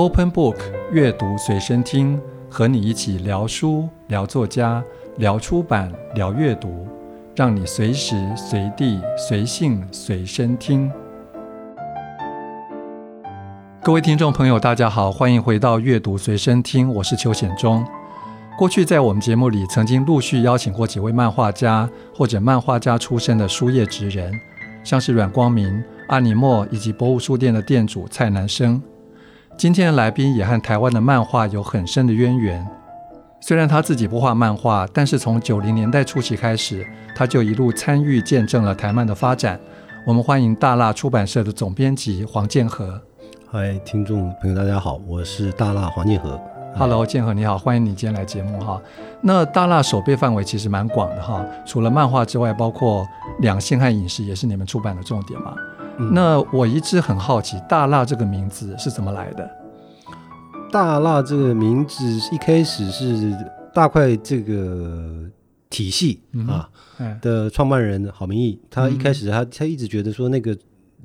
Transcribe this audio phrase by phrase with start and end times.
[0.00, 0.56] Open Book
[0.92, 2.18] 阅读随身听，
[2.48, 4.82] 和你一起聊书、聊作家、
[5.18, 6.88] 聊出版、聊阅读，
[7.36, 10.90] 让你随时随地随性随身听。
[13.82, 17.84] 各位听众朋友，大家好，欢迎回到阅读随身听，我是邱显忠。
[18.56, 21.86] 过去在我们节目里，曾经陆续邀请过几位漫画家
[22.16, 24.32] 或者漫画家出身的书业职人，
[24.82, 28.82] 像是阮光明、阿尼莫以及博物书店的店主蔡南生。
[29.60, 32.66] 今天的来宾也和台湾的漫画有很深的渊源。
[33.42, 39.60] 虽然他自己不画漫画，但是从九零年代初期开始，他就一路参与见证了台漫的发展。
[40.06, 42.98] 我们欢迎大蜡出版社的总编辑黄建和。
[43.50, 46.40] 嗨，听众朋友，大家好，我是大蜡黄建和。
[46.74, 48.80] Hello，建和你好，欢迎你今天来节目哈。
[49.20, 53.06] 那大蜡手背范围其实蛮广的哈，除了漫画之外，包括
[53.40, 55.54] 两性和饮食也是你们出版的重点嘛。
[56.12, 59.48] 那我一直很好奇，大辣这个名字是怎么来的？
[60.72, 63.36] 大辣这个名字一开始是
[63.74, 65.28] 大块这个
[65.68, 66.68] 体系啊
[67.20, 70.56] 的创办人郝明义，他一开始他他一直觉得说那个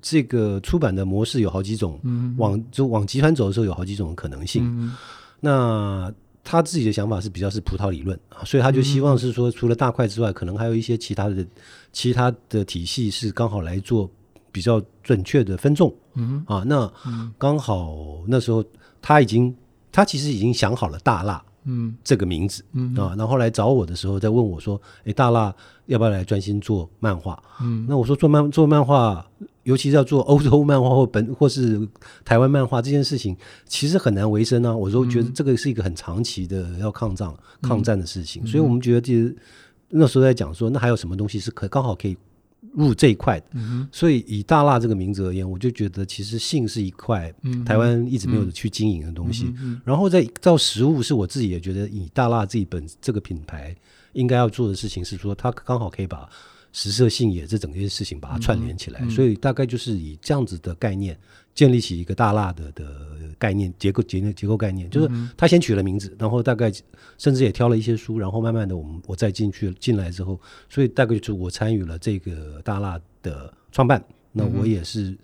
[0.01, 1.99] 这个出版的模式有好几种，
[2.37, 4.93] 往就往集团走的时候有好几种可能性。
[5.39, 11.45] 那他自己的想法是比较是葡萄理论啊，所以他就希望是说除了大块之外，可能还有一些其他的
[11.91, 14.09] 其他的体系是刚好来做。
[14.55, 16.89] 比较准确的分众，嗯啊，那
[17.37, 18.63] 刚好那时候
[19.01, 19.53] 他已经，
[19.91, 25.53] 他其实已经想好了大辣，嗯，这个名字，嗯啊，然后来找我的时候，再问我说，哎，大辣
[25.87, 27.37] 要不要来专心做漫画？
[27.61, 29.29] 嗯，那我说做漫做漫画，
[29.63, 31.85] 尤其是要做欧洲漫画或本或是
[32.23, 34.73] 台湾漫画这件事情，其实很难为生啊。
[34.73, 37.29] 我说觉得这个是一个很长期的要抗战
[37.61, 39.35] 抗战的事情，所以我们觉得其实
[39.89, 42.15] 那时候在讲说，那还有什么东西是可刚好可以。
[42.73, 43.47] 入这一块的，
[43.91, 47.33] 所以以大辣这个名字而言，我就觉得其实性是一块
[47.65, 49.53] 台湾一直没有去经营的东西。
[49.83, 53.75] 然后再到食物，是我自己也觉得以大辣这一本这个品牌
[54.13, 56.29] 应该要做的事情是说，它刚好可以把
[56.71, 59.07] 食色性也这整件事情把它串联起来。
[59.09, 61.17] 所以大概就是以这样子的概念。
[61.55, 62.85] 建立起一个大蜡的的
[63.39, 66.71] 概念结构结结构概念，就是他先取了名字，然后大概
[67.17, 70.39] 甚至也挑了一些书，然后慢慢的我们我再进去进来之后，
[70.69, 75.17] 所以大概就是我参与了这个大蜡的创办，那我也是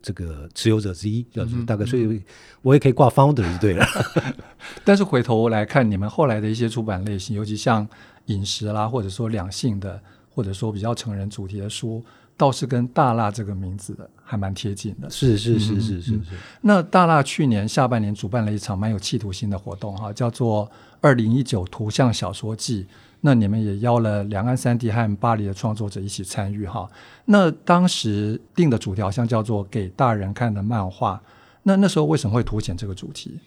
[0.00, 2.22] 这个持有者之一，就是大概所以
[2.62, 3.84] 我也可以挂 founder 就对了。
[4.84, 7.86] 但是回头来看你们后来的一些出版类型，尤其像
[8.26, 10.00] 饮食啦，或者说两性的，
[10.30, 12.04] 或者说比较成人主题的书。
[12.36, 16.20] 倒是跟大辣这个名字的还蛮贴近的，是是是是是是。
[16.62, 20.70] 那大辣去年下半年主办了一场蛮有企图心的活动哈，叫做
[21.00, 22.86] “二零一九图像小说季”。
[23.24, 26.90] 那你们也邀了两岸三地和巴黎的创作者一起参与哈。
[27.26, 31.22] 那当时定的主题好像叫做“给大人看的漫画”。
[31.62, 33.38] 那那时候为什么会凸显这个主题？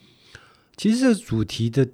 [0.78, 1.86] 其实这个主题的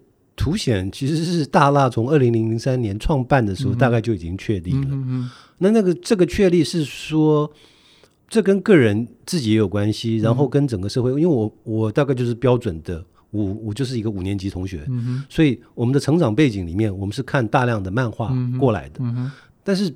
[0.41, 4.87] 凸显其实是大蜡从二零零三年创办的时候，大概就已经确定了。
[4.89, 5.29] 嗯嗯
[5.59, 7.47] 那那个这个确立是说，
[8.27, 14.83] 这跟个人自己也有关系，然后跟整个社会，因为我我大概就是标准的五，我就是一个五年级同学，
[15.29, 18.99] 所以我们的成长背景里面，我们是看大量的漫画过来的。
[19.63, 19.93] 但是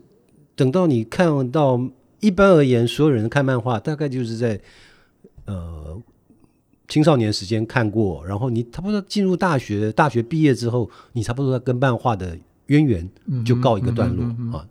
[0.56, 1.82] 等到你看到
[2.20, 4.62] 一般而言，所有人看漫画，大概就是在
[5.46, 6.00] 呃
[6.88, 12.38] 青少年时间看过，然后你差不多进入大学，大学毕业之后，你差不多跟漫画的
[12.68, 13.10] 渊源
[13.44, 14.26] 就告一个段落
[14.58, 14.68] 啊。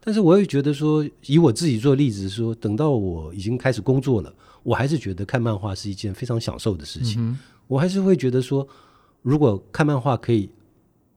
[0.00, 7.22] 但是我也觉得说，以我自己做例子说，等到我已经开始工作了，我还是觉得看漫画是一件非常享受的事情。
[7.22, 8.66] 嗯、我还是会觉得说，
[9.20, 10.48] 如果看漫画可以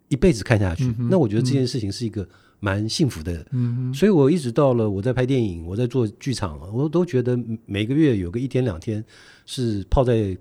[0.09, 2.28] 一辈子看下去，嗯、那我觉得这件事情是一个
[2.61, 3.45] 蛮幸福的。
[3.51, 9.03] 嗯、所以我一直到了我在拍电影，我在做剧场，我都觉得每个月有个一天两天
[9.45, 10.38] 是泡在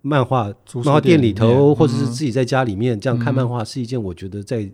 [0.00, 4.66] 漫画漫画店里头，或者是自己在家里面这样看漫画，是一件我觉得在。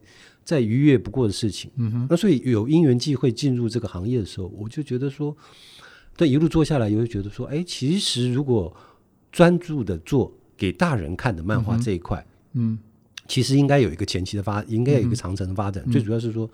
[0.44, 5.32] 再愉悦不过的事情，嗯哼，那所以有因缘际会进入这个行业的时候，我就觉得说，
[6.16, 8.74] 但一路做下来，也会觉得说，哎，其实如果
[9.30, 12.76] 专注的做给大人看的漫画这一块，嗯，
[13.28, 15.88] 其实应该有一个前期的发，应该有一个长程的发展。
[15.92, 16.50] 最主要是说，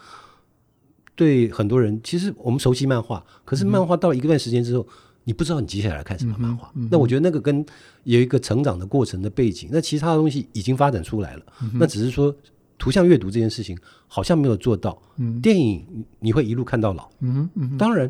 [1.18, 4.86] 对很多人，其实我们熟悉漫画，可是漫画到一段时间之后，
[5.24, 6.72] 你不知道你接下来要看什么漫画。
[6.90, 7.66] 那我觉得那个跟
[8.04, 11.42] 有一个成长的过程的背景，那其他的东西已经发展出来了，
[11.74, 12.32] 那只是说。
[12.80, 13.76] 图像阅读这件事情
[14.06, 14.96] 好像没有做到。
[15.16, 15.84] 嗯，电影
[16.20, 17.10] 你会一路看到老。
[17.18, 17.76] 嗯嗯。
[17.76, 18.08] 当然，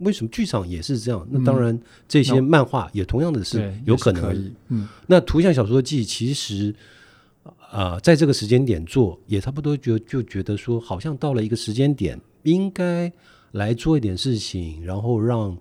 [0.00, 1.26] 为什么剧场也是这样？
[1.30, 4.52] 那当然，这些漫画也同样的是有可能。
[4.68, 4.86] 嗯。
[5.06, 6.74] 那图像小说季其实，
[7.70, 13.10] 啊，在这个时间点做也差不多，就就觉得说，好像到了一个时间点，应该
[13.52, 15.56] 来做一点事情，然后让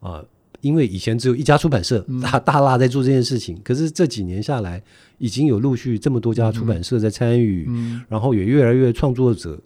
[0.00, 0.24] 啊，
[0.60, 4.82] 因为以前只有一家出版社 大大辣在做这件事情，可是这几年下来，
[5.18, 7.68] 已经有陆续这么多家出版社在参与，
[8.08, 9.56] 然后也越来越创作者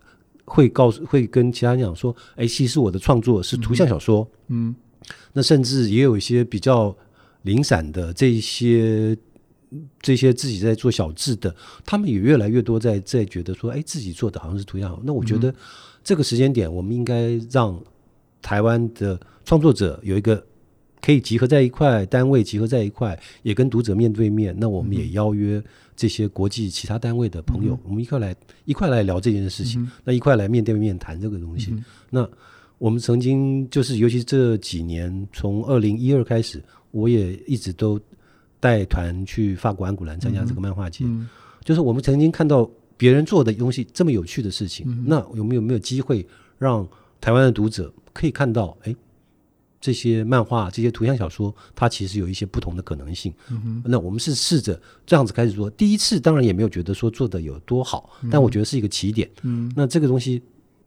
[0.45, 4.75] 会告诉会跟其他人讲说，哎，其实我的创作是图像小说，嗯，
[5.33, 6.95] 那甚至也有一些比较
[7.43, 9.17] 零散的这一些
[10.01, 15.55] 这些自己在做小志的，他们也越来越多在在觉得说，哎，自己做的好像是图像，那我觉得
[16.05, 17.81] 这个时间点，我们应该让
[18.43, 20.45] 台湾的创作者有一个。
[21.03, 24.55] 可以集合在一块，单位集合在一块，也跟读者面对面。
[24.61, 25.61] 那我们也邀约
[25.97, 28.37] 这些国际其他单位的朋友，嗯、我们一块来
[28.67, 29.81] 一块来聊这件事情。
[29.81, 31.71] 嗯、那一块来面对面谈这个东西。
[31.71, 32.29] 嗯、那
[32.77, 37.99] 我们曾经就是，尤其这几年，从二零一二开始，我也一直都
[38.61, 41.05] 带团去法国安古兰参加这个漫画节。
[41.65, 46.25] 就是我们曾经看到别人做的东西这么有趣的事情，嗯、那有没有没有机会
[46.59, 46.87] 让
[47.21, 48.77] 台湾的读者可以看到？
[48.83, 48.95] 哎。
[49.83, 53.33] 这些漫画、这些图像小说，它其实有一些不同的可能性。
[53.49, 59.27] 嗯、那我们是试着这样子开始做，第一次当然也没有觉得说做的有多好，嗯、但我觉得是一个起点。
[59.41, 60.43] 嗯，那这个东西，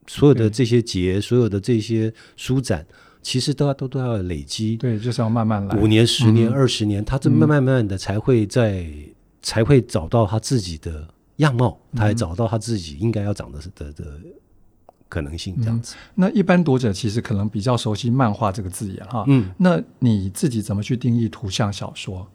[0.06, 2.86] 所有的这些节，对所有的这些书展，
[3.24, 4.78] 其实都要都都要累积。
[4.78, 14.06] 对，就是要慢慢来，五年、十年、二十、嗯、年，他这慢慢慢的才会在，嗯、才会找到他自己的样貌，他还找到他自己应该要长的的的。
[15.10, 19.24] 可能性这样子，嗯，那一般读者其实可能比较熟悉“漫画”这个字眼哈。
[19.28, 22.28] 嗯，那你自己怎么去定义图像小说？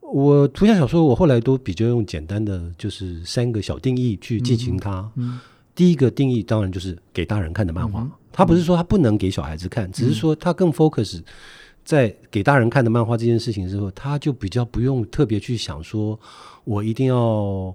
[0.00, 5.00] 我图像小说，我后来都比较用简单的，就是三个小定义去进行它。
[5.16, 5.40] 嗯，嗯，
[5.74, 11.22] 第一个定义当然就是给大人看的漫画，它不是说他不能给小孩子看，只是说他更 focus
[11.82, 16.20] 在给大人看的漫画这件事情之后，他就比较不用特别去想说，
[16.64, 17.74] 我一定要。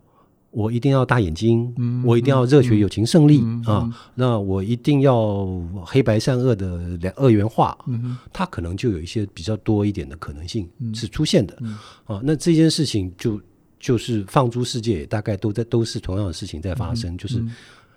[0.54, 3.90] 我一定要大眼睛，嗯、我一定要热血友情胜利、嗯、啊！
[4.16, 5.48] 那我一定要
[5.86, 12.20] 黑白善恶的两二元化，嗯、它可能就有一些比较多一点的可能性是出现的、嗯、啊。
[12.22, 13.40] 那这件事情就
[13.80, 17.14] 就是放诸世界，大概都在都是同样的事情在发生。
[17.14, 17.42] 嗯、就是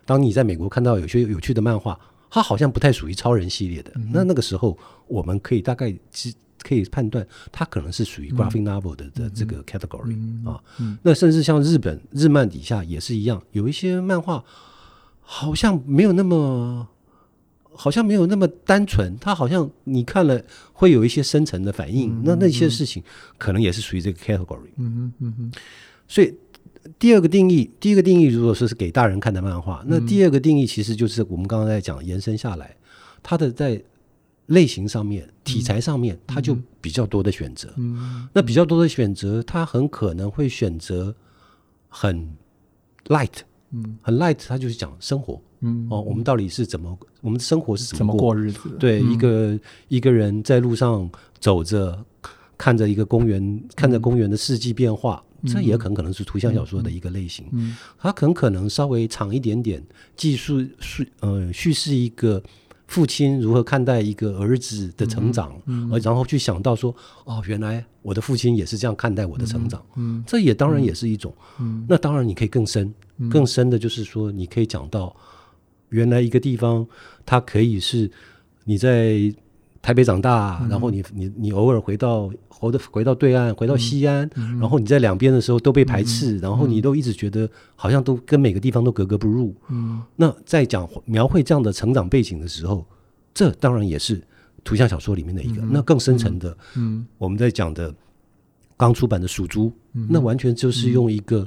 [0.06, 1.99] 当你在美国看到有些有趣的漫画，
[2.34, 4.76] 它好像不太属于超人系列的，嗯、那那个时候
[5.06, 5.94] 我们可以大概
[6.58, 10.60] 可以判断，它可能是属于 graphic novel 的的这个 category、啊。
[10.81, 14.42] 嗯、那甚至像日本日漫底下也是一样，有一些漫画
[15.20, 16.88] 好像没有那么，
[17.72, 19.16] 好像没有那么单纯。
[19.20, 20.42] 它好像你看了
[20.72, 22.10] 会有一些深层的反应。
[22.10, 23.00] 嗯、那那些事情
[23.38, 24.72] 可能也是属于这个 category。
[24.78, 25.52] 嗯嗯嗯。
[26.08, 26.34] 所以
[26.98, 32.76] 第二个定义，第一个定义如果说是给大人看的漫画，那第二个定义其实就是我们刚刚在讲延伸下来，
[33.22, 33.82] 它的在。
[34.48, 37.72] 类型上面、题材上面，它就比较多的选择。
[37.78, 41.16] 嗯，那比较多的选择，它很可能会选择
[41.88, 42.31] 很
[43.06, 43.32] light，
[43.70, 45.40] 嗯，很 light，它就是讲生活。
[45.60, 48.69] 嗯，哦，我们到底是怎么，我们的生活是怎么过，过日子？
[48.78, 51.10] 对，嗯、一个一个人在路上
[51.40, 52.04] 走着，
[52.58, 57.46] 看着一个公园，看着公园的四季变化，嗯、这也很可能是图像小说的一个类型。
[57.52, 59.82] 嗯，它很可能稍微长一点点，
[60.17, 62.43] 记述叙呃叙事一个。
[62.87, 66.94] 父亲如何看待一个儿子的成长，嗯嗯、然后去想到说，
[67.25, 69.82] 哦，原来我的父亲也是这样看待我的成长，
[70.26, 75.17] 这也当然也是一种，嗯，那当然你可以更深，嗯、更深的就是说，你可以讲到，
[75.88, 76.87] 原来一个地方，
[77.25, 78.09] 它可以是
[78.64, 79.35] 你在
[79.85, 82.33] 台北长大，嗯、然后你你你偶尔回到。
[82.57, 89.55] 回到回到对岸，回到西安，嗯、然后你在两边的时候都被排斥，嗯、然后你都一直觉得好像都跟每个地方都格格不入。
[89.69, 92.87] 嗯，那在讲描绘这样的成长背景的时候，
[93.35, 94.23] 这当然也是
[94.62, 95.61] 图像小说里面的一个。
[95.61, 97.93] 嗯、那更深层的，嗯，我们在讲的
[98.79, 101.47] 刚出版的《鼠族》，嗯，那完全就是用一个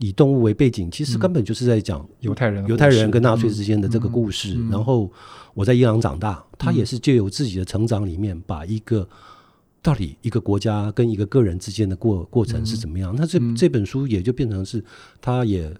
[0.00, 4.58] 以动物为背景，其实根本就是在讲犹太人、犹太人跟纳粹之间的这个故事。
[4.68, 5.08] 然后
[5.54, 9.08] 我在伊朗长大，他也是借由自己的成长里面把一个。
[9.82, 13.14] 到底一个国家跟一个个人之间的过过程是怎么样？
[13.16, 14.84] 那这这本书也就变成是，
[15.22, 15.74] 他也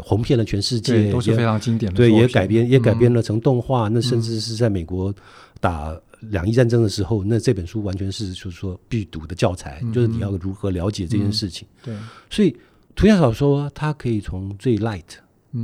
[0.00, 1.96] 红遍了全世界，都是非常经典的。
[1.96, 3.86] 对，也改编也改编了成动画。
[3.86, 5.14] 那甚至是在美国
[5.60, 11.68] 打两伊战争的时候，那这本书完全是就是说必读的教材，就是你要如何了解这件事情。
[11.84, 11.94] 对，
[12.28, 12.56] 所以
[12.94, 15.16] 图像小说它可以从最 light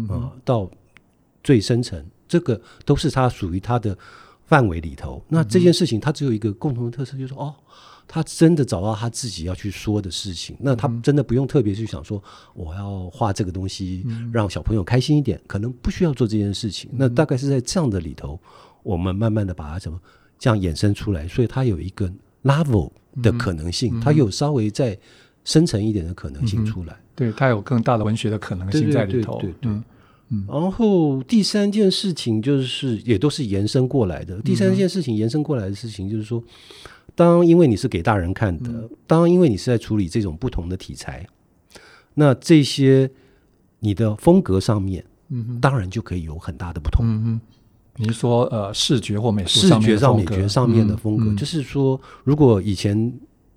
[0.08, 0.70] 啊到
[1.42, 3.96] 最深层，这个都是它属于它的。
[4.48, 7.52] 范围里头，那这件事情它只有一个共同的特色，就是说哦，
[8.06, 10.56] 他真的找到他自己要去说的事情。
[10.60, 12.22] 那他真的不用特别去想说，
[12.54, 16.88] 我要画这个东西让小朋友开心一点，可能不需要做这件事情。
[16.92, 18.40] 那大概是在这样的里头，
[18.84, 20.00] 我们慢慢的把它怎么
[20.38, 22.08] 这样衍生出来，所以它有一个
[22.44, 24.96] level 的可能性，它有稍微再
[25.46, 26.94] 深层一点的可能性出来。
[27.14, 29.38] 对，它有更大的文学的可能性在里头。
[29.40, 29.82] 对对对。
[30.28, 34.42] 嗯，然后第三件事情就是也都是延伸过来的。
[34.42, 36.42] 第三件事情延伸过来的事情就是说，
[37.14, 41.24] 当因为你是给大人看的，当因为你是在处理这种不同的题材，
[42.14, 43.08] 那这些
[43.78, 47.06] 你的风格上面，嗯，当然就可以有很大的不同。
[47.06, 47.40] 嗯嗯，
[47.94, 53.12] 你说呃，视觉或美术视觉上美学上面的风格，就是说，如果以前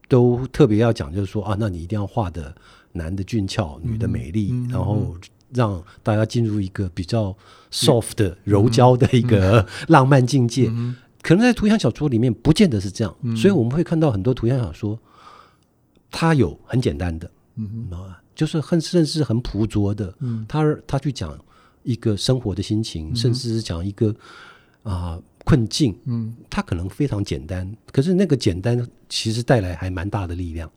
[0.10, 2.54] 都特别要讲，就是说啊，那你一定要画的
[2.92, 5.16] 男的俊俏，女的美丽，然后。
[5.51, 7.36] 让大家进入一个比较
[7.72, 10.72] soft 的柔焦的一个 浪漫境界，
[11.24, 15.00] 可能在图像小说里面不见得是这样，所以我们会看到很多图像小说，
[16.12, 17.32] 它有很简单的，
[17.89, 20.13] 啊就是很甚至很朴拙的，
[20.48, 21.36] 他他去讲
[21.82, 24.16] 一个生活的心情，甚至是讲一个
[24.84, 26.36] 啊困境，嗯。
[26.50, 30.70] 它可能非常简单，可是那个简单其实带来还蛮大的力量。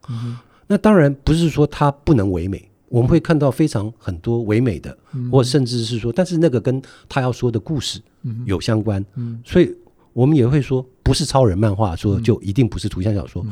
[0.67, 2.69] 那当然不是说它不能唯美。
[2.89, 4.95] 我们会看到非常很多唯美的，
[5.31, 7.99] 或甚至是说，但是那个跟他要说的故事
[8.45, 9.41] 有相关，嗯。
[9.43, 9.75] 所以
[10.13, 13.45] 我们也会说，不是超人漫画说就一定不是图像小说。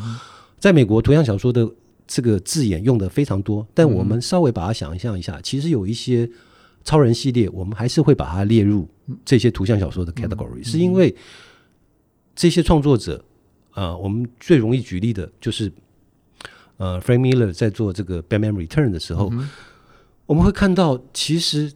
[0.60, 1.68] 在美国，图像小说的
[2.06, 6.30] 这个字眼用的非常多，但我们稍微把它想象一下，其实有一些
[6.84, 8.88] 超人系列，我们还是会把它列入
[9.24, 11.16] 这些图像小说的 category，是因为
[12.36, 13.24] 这些创作者，
[13.74, 15.72] 呃，我们最容易举例的就是。
[16.78, 19.48] 呃，Frank Miller 在做这个《Batman Return》的时候，嗯、
[20.26, 21.72] 我们会看到，其实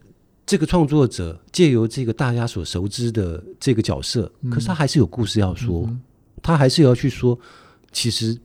[0.48, 6.02] 这个创作者借由这个大家所熟知的这个角色，嗯、可是他还是有故事要说，嗯、
[6.42, 7.38] 他还是要去说，
[7.92, 8.36] 其实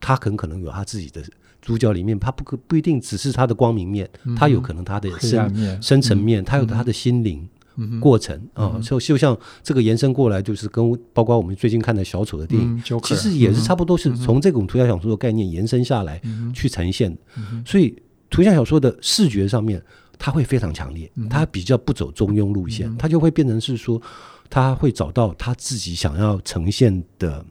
[0.00, 1.22] 他很可能有他自己的
[1.60, 5.82] 主角里面，他不可不一定只是他的光明面，嗯、他有可能他的深面。
[5.82, 7.48] 深层面，他有他的心灵。
[7.76, 8.00] 嗯。
[8.00, 16.20] 过程啊，就就像这个延伸过来，就是跟包括我们最近看的小丑的电影，其实也是差不多是从这种图像小说的概念延伸下来
[16.52, 17.16] 去呈现。
[17.64, 17.94] 所以
[18.30, 19.80] 图像小说的视觉上面，
[20.18, 24.02] 它会非常强烈，它比较不走中庸路线，它就会变成是说，
[24.50, 27.46] 它会找到他自己想要呈现的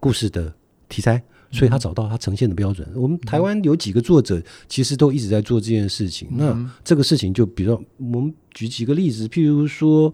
[0.00, 0.52] 故事的
[0.88, 1.22] 题材。
[1.50, 2.86] 所以他找到他呈现的标准。
[2.94, 6.28] 我们台湾有几个作者，其实都一直在做这件事情。
[6.32, 10.12] 那这个事情就比如说，我们举几个例子，譬如说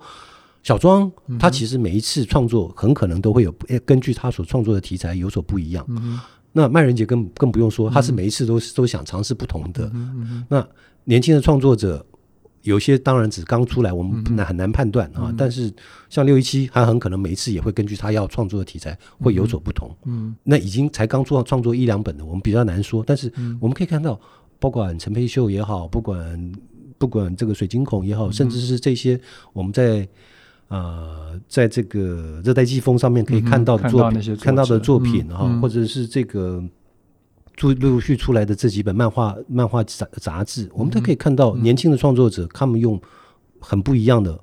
[0.63, 5.87] 小庄，他其实每一次创作很可能都会有根据他所创作的题材有所不一样。
[6.53, 9.91] 那麦仁杰更更不用说，他是每一次都都想尝试不同的。
[10.49, 10.67] 那
[11.05, 12.05] 年轻的创作者。
[12.65, 15.33] 有些当然只刚出来，我们很难很难判断啊。
[15.39, 15.73] 但是
[16.11, 19.95] 像六一七，他很可能每一次也会根据他要创作的题材会有所不同。
[20.05, 23.05] 嗯，那已经才刚做创作一两本的，我们比较难说。
[23.07, 24.19] 但是我们可以看到，
[24.59, 26.53] 不管陈佩秀也好，不管
[26.99, 29.21] 不管这个水晶孔也好，甚至是这些
[29.53, 30.09] 我们在
[30.69, 36.65] 呃在这个热带季风上面可以看到的作品，看到的作品哈，或者是这个。
[37.61, 43.01] 陆陆续续出来的这几本漫画漫画杂杂志，我们都可以看到年轻的创作者，他们用
[43.61, 44.39] 很不一样的、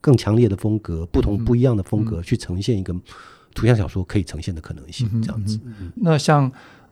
[0.00, 2.94] 更强烈的风格，不同不一样的风格去呈现一个
[3.54, 5.08] 图像小说可以呈现的可能性。
[5.22, 5.58] 这样子。
[5.96, 6.50] 那像。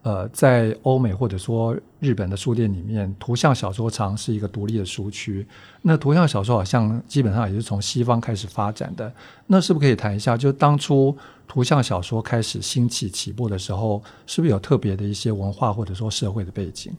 [0.09, 5.47] 呃，在欧美或者说日本的书店里面，图像小说常是一个独立的书区。
[5.83, 9.13] 那图像小说好像基本上也是从西方开始发展的。
[9.47, 11.15] 那是不是可以谈一下，就当初
[11.47, 16.91] 图像小说开始兴起起步的时候，是不是有特别的一些文化或者说社会的背景？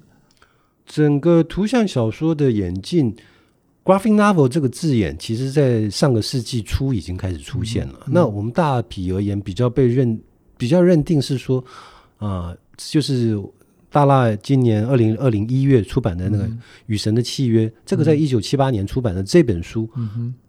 [0.86, 3.16] 整个图像小说的演进
[3.84, 8.02] ，graphic novel 这个字眼，其实在上个世纪初已经开始出现了。
[8.06, 10.22] 嗯、那我们大体而言，比较被认
[10.60, 11.60] 比较认定是说，
[12.20, 12.58] 啊、呃。
[12.90, 13.38] 就是
[13.92, 16.46] 大辣今年二零二零一月出版的那个
[16.86, 19.90] 《与神的契约》，这个在一九七八年出版的这本书，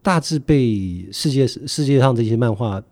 [0.03, 2.83] 大致被世界世界上这些漫画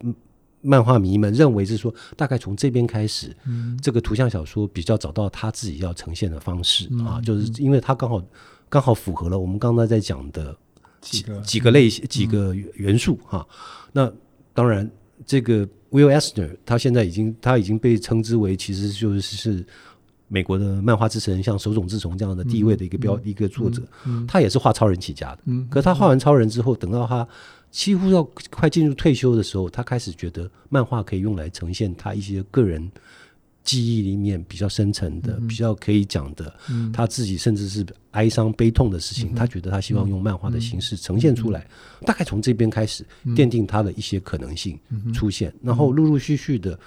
[0.60, 3.34] 漫画迷们认为是说，大概从这边开始，
[3.80, 8.22] 这个图像小说比较找到他自己要呈现的方式啊，就是因为他刚好
[8.68, 10.56] 刚好符合了我们刚才在讲的
[11.00, 11.40] 几个。
[11.42, 13.46] 几个类型几个元素哈。
[13.92, 14.10] 那
[14.52, 14.90] 当然
[15.26, 15.68] 这个。
[15.90, 19.64] Will Eisner，他现在已经他已经被称之为，其实就是是
[20.26, 23.80] 美国的漫画之神，像手冢治虫这样的地位的一个标、嗯、一个作者。
[24.04, 25.38] 嗯嗯、他也是画超人起家的。
[25.46, 27.26] 嗯、可是他画完超人之后，等到他
[27.70, 32.92] 几乎要快进入退休的时候，他开始觉得漫画可以用来呈现他一些个人。
[33.68, 36.50] 记忆里面比较深层的，比较可以讲的，
[36.90, 41.66] 他自己甚至是哀伤悲痛的事情，他觉得他希望用漫画的形式呈现出来。
[42.06, 43.04] 大概从这边开始
[43.36, 44.78] 奠定他的一些可能性
[45.12, 46.80] 出现，然后陆陆续续的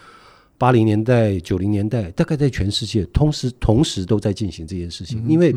[0.58, 5.24] 八零年代、九零年代，大概在全世界同时同时都在进行这件事情。
[5.30, 5.54] 因为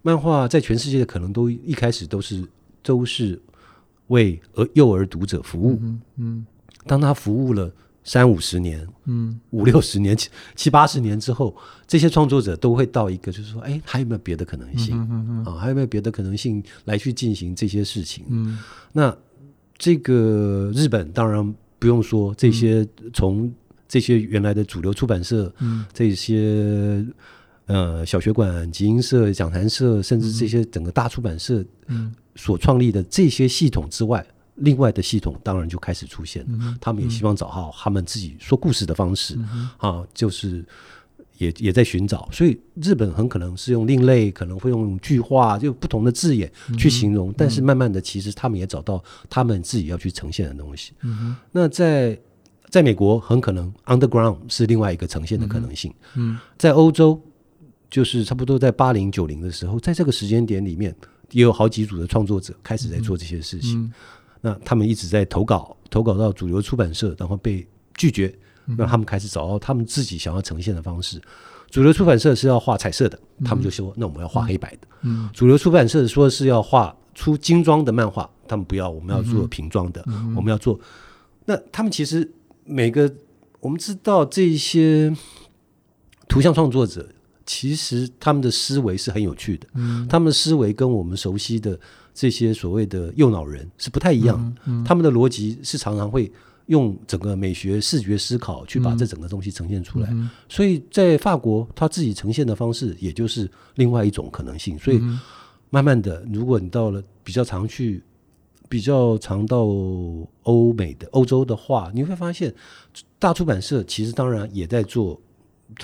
[0.00, 2.42] 漫画在全世界的可能都一开始都是
[2.82, 3.38] 都是
[4.06, 5.78] 为儿幼儿读者服务。
[6.16, 6.46] 嗯，
[6.86, 7.70] 当他服务了。
[8.06, 11.54] 三五十年，嗯，五六十年、七七八十年之后，
[11.88, 14.96] 这些创作者都会到一个，就是说，哎，还有没有别的可能性？
[14.96, 18.24] 嗯嗯嗯啊，还有没有别的可能性来去进行这些事情？
[18.28, 18.60] 嗯，
[18.92, 19.14] 那
[19.76, 23.52] 这个日本当然不用说，这些从
[23.88, 27.04] 这些原来的主流出版社，嗯，这些
[27.66, 34.24] 呃小学馆、集英社、讲坛社，甚至这些整个大出版社，嗯，所创立的这些系统之外。
[34.56, 40.64] 另外的系统当然就开始出现，嗯、他们也希望找到他们自己说故事的方式、嗯、啊，就是
[41.38, 50.92] 也也在寻找，所以日本很可能是用另类，可能会用句话，就不同的字眼去形容，嗯、但是慢慢的，其实他们也找到他们自己要去呈现的东西。
[51.02, 52.18] 嗯、那在
[52.70, 55.92] 在美国，很可能 underground 是另外一个呈现的可能性。
[56.14, 57.20] 嗯、在欧洲，
[57.90, 60.94] 就是差不多在八零九零的时候，在这个时间点里面，
[61.30, 63.92] 也有好几组的创作者开始在做这些事情。
[64.46, 68.32] 嗯那他们一直在投稿，投稿到主流出版社，然后被拒绝。
[68.76, 71.20] 那他们开始找到他们自己想要呈现的方式。
[71.70, 74.86] 主流出版社是要画彩色的，他们就说：“那我们要画黑白的。”
[75.32, 80.04] 主流出版社说是要画出精装的漫画，他们不要，我们要做平装的，
[80.36, 80.78] 我们要做。
[81.44, 82.28] 那他们其实
[82.64, 83.12] 每个
[83.60, 85.14] 我们知道这些
[86.28, 87.08] 图像创作者，
[87.44, 89.66] 其实他们的思维是很有趣的。
[90.08, 91.78] 他们的思维跟我们熟悉的。
[92.16, 96.32] 这些所谓的右脑人是不太一样，嗯嗯、他们的逻辑是常常会
[96.64, 100.08] 用整个美学视觉思考去把这整个东西呈现出来。
[100.12, 104.78] 嗯、所以在法国，他自己呈现的方式也就是另外一种可能性。
[104.78, 104.98] 所以
[105.68, 108.02] 慢慢的，如果你到了比较常去、
[108.66, 109.66] 比较常到
[110.44, 112.54] 欧美的欧洲的话，你会发现
[113.18, 115.20] 大出版社其实当然也在做。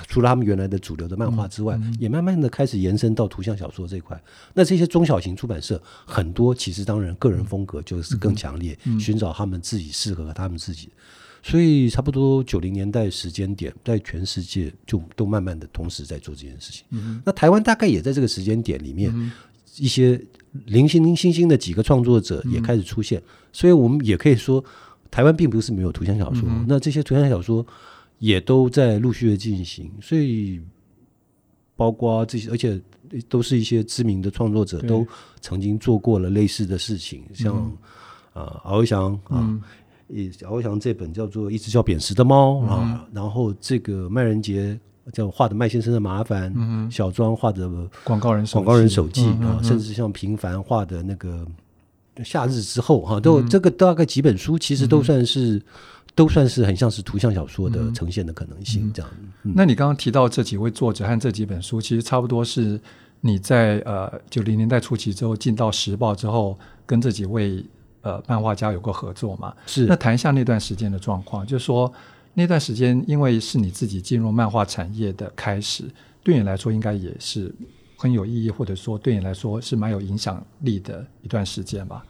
[0.07, 4.21] 除了他们原来的主流的漫画之外，嗯嗯、也慢慢的开始延伸到图像小说这一块。
[4.53, 10.89] 那这些中小型出版社很多，其实当然个人风格就是更强烈，寻找他们自己适合他们自己。
[11.41, 16.85] 所以差不多九零年代时间点，在全世界就都慢慢的同时在做这件事情。
[16.91, 19.29] 嗯、那台湾大概也在这个时间点里面，嗯、
[19.75, 20.17] 一些
[20.67, 23.19] 零星零星星的几个创作者也开始出现。
[23.19, 24.63] 嗯、所以我们也可以说，
[25.11, 26.47] 台湾并不是没有图像小说。
[26.47, 27.65] 嗯、那这些图像小说。
[28.23, 30.61] 也都在陆续的进行，所以
[31.75, 32.81] 包括这些，而且
[33.27, 35.05] 都是一些知名的创作者，都
[35.41, 37.53] 曾经做过了类似的事情，对像
[38.31, 39.59] 啊，敖幼祥啊，
[40.45, 44.79] 敖幼祥这本叫做《一只叫扁食的猫》啊，嗯、然后这个麦仁杰
[45.11, 47.69] 叫画的麦先生的麻烦，嗯、小庄画的
[48.05, 51.45] 广告人广告人手记啊，甚至像平凡画的那个
[52.23, 55.61] 夏日之后哈，都这个大概几本书，其实都算是。
[56.15, 59.11] 都算是很像是图像小说的呈现的可能性，这样。
[59.41, 62.79] 那你刚刚提到这几位作者和这几本书，其实差不多是
[63.21, 67.65] 你在呃九零年代初期之后进到时报之后，跟这几位
[68.01, 69.53] 呃漫画家有过合作嘛？
[69.65, 69.85] 是。
[69.85, 71.91] 那谈一下那段时间的状况，就是说
[72.35, 75.85] 那段时间，因为是你自己进入漫画产业的开始，
[76.23, 77.53] 对你来说应该也是
[77.97, 82.05] 很有意义，或者说对你来说是蛮有影响力的一段时间吧？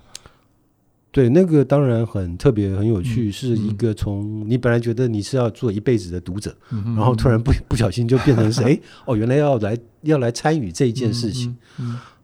[1.14, 11.56] 对，那个当然很特别，很有趣，嗯、是一个从你本来觉得你是要做一辈子的读者，嗯、然后突然不不小心就变成是 哎哦，原来要来要来参与这一件事情。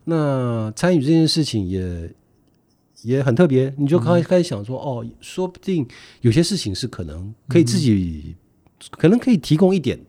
[0.05, 2.11] 那参与这件事情也
[3.03, 5.87] 也很特别，你就开开始想说、嗯、哦，说不定
[6.21, 8.35] 有些事情是可能可以自己。
[8.91, 9.99] 可能可以提供一点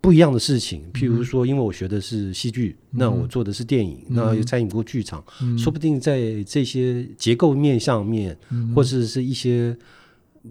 [0.00, 9.74] 不一样的事情，嗯、譬如说，因为我学的是戏剧，嗯、那我做的是电影，嗯、那又参与过剧场，嗯、说不定在这些结构面上面，嗯、或者是一些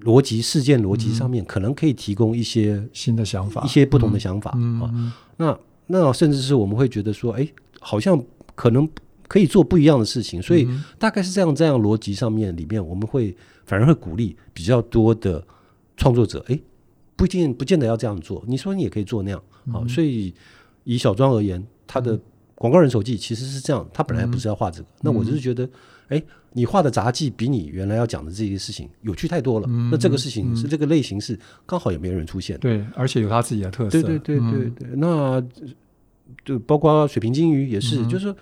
[0.02, 5.24] 逻辑、事件逻辑上面，嗯、可能可以提供一些新的想法，一些不同的想法、嗯、啊。
[5.38, 7.48] 那那甚至是我们会觉得说，哎，
[7.80, 8.20] 好像
[8.56, 8.90] 可能
[9.28, 15.46] 可以做不一样的事情，所以大概是这样这样逻辑上面里面，我们会反而会鼓励比较多的
[15.96, 16.60] 创作者，哎。
[17.20, 18.42] 不一定不见得要这样做。
[18.48, 20.34] 你说你也可以做那样，好、嗯，所以
[20.86, 22.18] 以小庄而言，他的
[22.56, 24.88] 广告人手记其实是这样，他本来不是要画这个。
[24.88, 25.70] 嗯、那我就是觉得，
[26.08, 29.68] 哎，你画的杂技比你原来要讲的这些事情有趣太多了。
[29.70, 34.02] 嗯、那这个事情是这个类型是刚好也没有人出现，对，而且有他自己的特色。
[34.02, 34.88] 对对对对对。
[34.94, 35.44] 嗯、那
[36.46, 38.38] 就包括水平金鱼也是，嗯、就是说，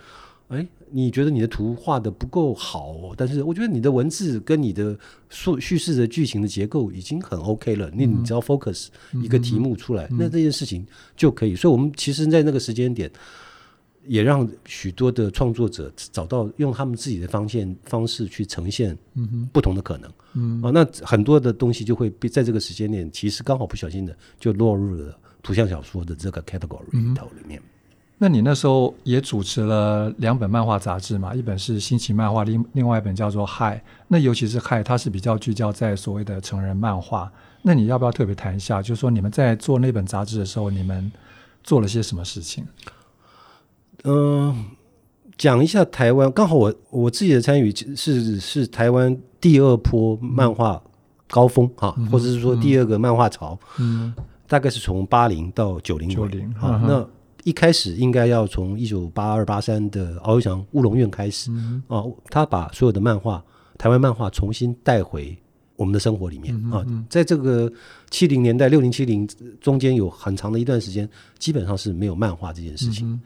[0.49, 0.67] 哎。
[0.89, 4.97] 你觉得你的图画的不够好，哦但是我觉得你的文字跟你的
[5.29, 7.91] 叙叙事的剧情的结构已经很 OK 了。
[7.93, 8.87] 那、嗯、你只要 focus
[9.21, 11.57] 一个题目出来，嗯、那这件事情就可以。
[11.57, 13.11] 所以，我们其实，在那个时间点，
[14.05, 18.97] 也让许多的创作者找到用他们自己的方向方式去呈现
[19.51, 20.09] 不同的可能。
[20.35, 27.61] 嗯，啊，那很多的东西就会被在这个时间点，其实刚好不小心的就落入了图像小说的这个 category 里头里面。
[28.19, 31.35] 那你那时候也主持了两本漫画杂志嘛？
[31.35, 33.77] 一本是《新奇漫画》，另另外一本叫做《嗨》。
[34.07, 37.31] 那尤其是《嗨》，它是比较聚焦在所谓的成人漫画。
[37.61, 38.81] 那你要不要特别谈一下？
[38.81, 41.11] 就是说你们在做那本杂志的时候，你们
[41.63, 42.65] 做了些什么事情？
[44.03, 44.55] 嗯、呃，
[45.37, 46.31] 讲一下台湾。
[46.31, 50.81] 刚好我我自己的参与是是台湾第二波漫画
[51.29, 53.55] 高峰哈、嗯，或者是说第二个漫画潮。
[53.77, 54.11] 嗯，
[54.47, 56.09] 大概是从八零到九零。
[56.09, 57.07] 九零啊，那。
[57.47, 63.41] 一开始应该要从一九八二八三的敖幼祥乌龙院开始、嗯、啊，他把所有的漫画，
[63.77, 65.33] 台湾漫画重新带回
[65.77, 66.85] 我们的生活里面、嗯、啊。
[67.09, 67.71] 在这个
[68.09, 69.25] 七零年代六零七零
[69.61, 73.09] 中间有很长的一段时间，基本上是没有漫画这件事情。
[73.09, 73.21] 嗯、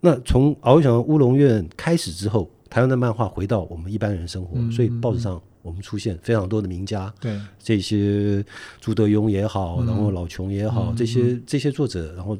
[0.00, 7.40] 那从敖幼祥乌龙院开始之后，台湾的漫画回到我们一般人生活，嗯、所以报纸上我们出现非常多的名家，对。
[7.62, 8.44] 这些
[8.80, 12.36] 朱德庸也好，然后老琼也好，嗯、这些这些作者，然后。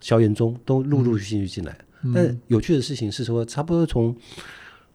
[0.00, 4.14] 萧炎中都陆陆续续进来、嗯，但有趣的事情是说，差不多从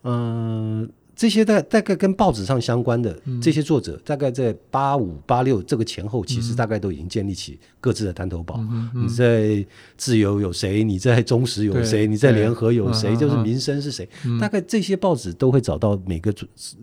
[0.03, 9.05] 嗯、呃、这些大大概跟报纸上相关的这些作者，嗯、大概在八五八六这个前后，其实大概都已经建立起各自的滩头堡、嗯嗯。
[9.05, 9.65] 你在
[9.97, 10.83] 自由有谁？
[10.83, 12.07] 你在忠实有谁？
[12.07, 13.15] 你在联合有谁？
[13.15, 14.39] 就是民生是谁、嗯？
[14.39, 16.33] 大概这些报纸都会找到每个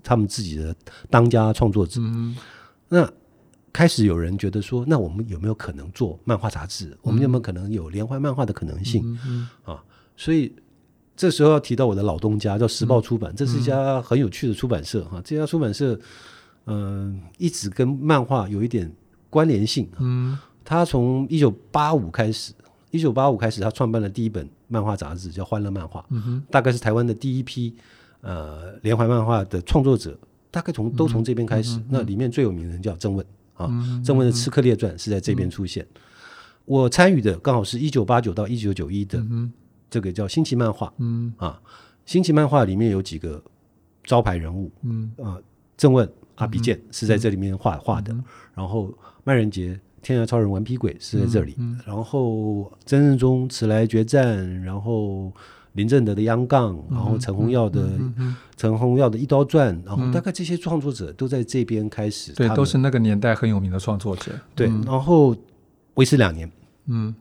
[0.03, 0.75] 他们自己的
[1.09, 2.01] 当家创作者。
[2.03, 2.37] 嗯、
[2.89, 3.11] 那。
[3.73, 6.97] 开始有人觉得说，那我们有没有可能做漫画杂志？
[7.03, 9.03] 我们有没有可能有连环漫画的可能性？
[9.05, 9.85] 嗯嗯、啊，
[10.17, 10.53] 所以
[11.15, 15.23] 这时候要提到我的老东家叫时报出版，嗯、这是一家很有趣的出版社哈、啊。
[15.25, 15.95] 这家出版社，
[16.67, 18.91] 嗯、呃，一直跟漫画有一点
[19.29, 19.85] 关联性。
[19.93, 22.53] 啊、嗯，他从一九八五开始，
[22.91, 26.01] 一九八五开始，他创办了第一本漫画杂志，叫《欢乐漫画》。
[26.11, 27.75] 嗯，大概是台湾的第一批
[28.23, 30.19] 呃连环漫画的创作者，
[30.51, 31.85] 大概从都从这边开始、嗯。
[31.91, 33.25] 那里面最有名的人叫郑问。
[33.59, 33.69] 啊，
[34.03, 35.85] 郑问的《刺客列传》是在这边出现。
[35.85, 36.01] 嗯、
[36.65, 39.23] 我参与的刚好是一九八九到一九九一的
[39.91, 40.91] 这个叫新奇漫画。
[40.99, 41.61] 嗯啊，
[42.07, 43.43] 新奇漫画里面有几个
[44.05, 44.71] 招牌人物。
[44.83, 45.37] 嗯啊，
[45.77, 48.17] 郑问、阿比剑是在这里面画画的。
[48.55, 51.57] 然后麦人杰、天涯超人、顽皮鬼是在这里。
[51.85, 55.33] 然后曾任中、此来决战，然后。
[55.75, 57.91] 林正德的《央杠》，然后陈弘耀的
[58.57, 64.33] 陈弘耀的一刀传，然后大概这些创作者都在这边开始，对，都是那个年代很有名的创作者。
[64.55, 65.37] 对，然后
[65.95, 66.51] 维持两年，
[66.87, 67.15] 嗯，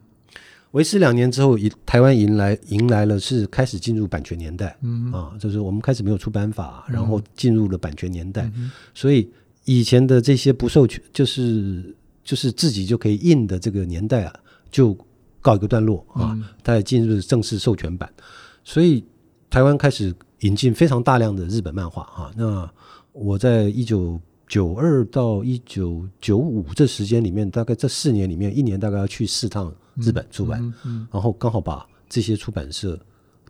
[0.72, 5.12] 维持两年之后，台湾迎来迎来了是开始进入版权年代，嗯。
[5.12, 8.52] 啊，就是我们开始没有出版法，然后进入了版权年代，
[8.94, 9.30] 所以
[9.66, 14.34] 以前的这些不授权，就是就是自己就可以印的这个年代啊，
[14.72, 14.98] 就
[15.48, 18.12] 告一个段落啊，它也进入正式授权版。
[18.66, 19.02] 所以，
[19.50, 22.30] 台湾开始引进非常大量的日本漫画啊。
[22.36, 22.70] 那
[23.14, 30.62] 我在一九九二到一九九五这时间里面，大概这四年里面，一年大概要去四趟日本出版，
[31.10, 33.00] 然后刚好把这些出版社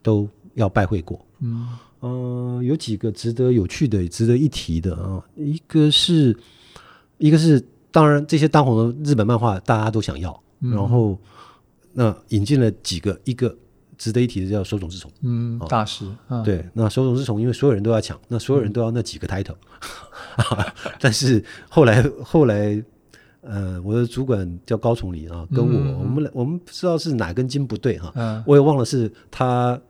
[0.04, 1.20] 都要拜会过。
[1.40, 1.68] 嗯，
[2.02, 5.26] 呃，有几个值得有趣的、值得一提的啊。
[5.36, 6.38] 一个是，
[7.18, 11.18] 一个是，当然这些当红的日本漫画大家都想要，然后
[11.98, 13.58] 那引进了几个，一个。
[13.98, 19.56] 值得一提的叫手冢治虫，嗯，大师、啊，对，那手冢治虫，因为所有人都要抢，那所有人都要那几个 title，、
[20.38, 20.66] 嗯、
[21.00, 22.80] 但是后来后来，
[23.42, 29.82] 呃，我的主管叫高崇礼啊，跟我，嗯、我们我们不知道是哪根筋不对哈、啊，我也忘了是他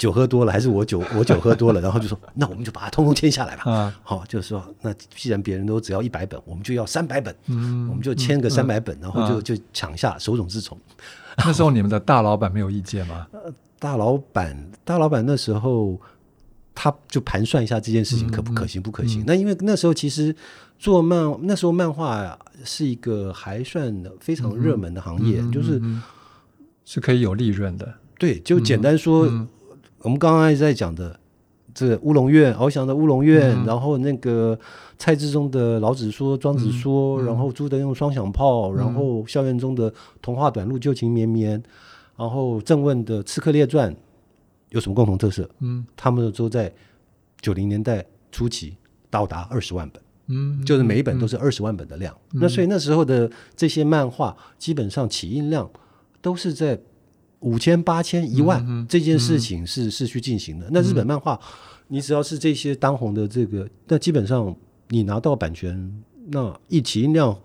[0.00, 10.78] 酒喝多了还是我酒 我酒喝多了，然后就说那我们就把它通通签下来吧，好、啊，就是说那既然别人都只要一百本，我们就要三百本，嗯，我们就签个三百本、嗯，然后就、啊、就抢下手冢治虫。
[11.36, 13.26] 那时候你们的大老板没有意见吗？
[13.32, 16.00] 呃，大老板，大老板那时候
[16.74, 19.20] 他就盘算一下这件事情可不可行，不可行。
[19.20, 20.34] 嗯嗯、那因为那时候其实
[20.78, 26.02] 做漫，那时候漫画是一个还算非常热门的行业，嗯、就是、嗯、
[26.86, 27.92] 是可以有利润的。
[28.18, 29.48] 对，就简单说，嗯、
[30.02, 31.18] 我们刚刚一直在讲的
[31.74, 34.58] 这个乌龙院，翱翔的乌龙院、嗯，然后那个。
[35.02, 41.52] 蔡志忠的老子说、庄子说，然后朱德用双响炮、嗯，然后校园中的童话短路旧情绵绵，
[42.18, 43.96] 然后郑问的刺客列传
[44.68, 45.48] 有什么共同特色？
[45.60, 46.70] 嗯，他们都在
[47.40, 48.76] 九零年代初期
[49.08, 52.14] 到达二十万本，嗯，就是每一本都是二十万本的量。
[52.34, 55.66] 嗯、那所以那时候的这些漫画基本上起印量
[56.20, 56.78] 都是在
[57.40, 60.68] 五千、八千、一万、嗯，这件事情是、嗯、是去进行的。
[60.70, 61.38] 那日本漫画，
[61.88, 64.56] 你只要是这些当红的这个，那基本上。
[64.92, 67.38] 你拿到版权，那一起印量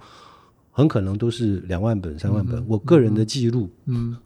[0.72, 2.56] 很可能都是两万本、三万本。
[2.56, 4.18] 嗯、我个人的记录，嗯，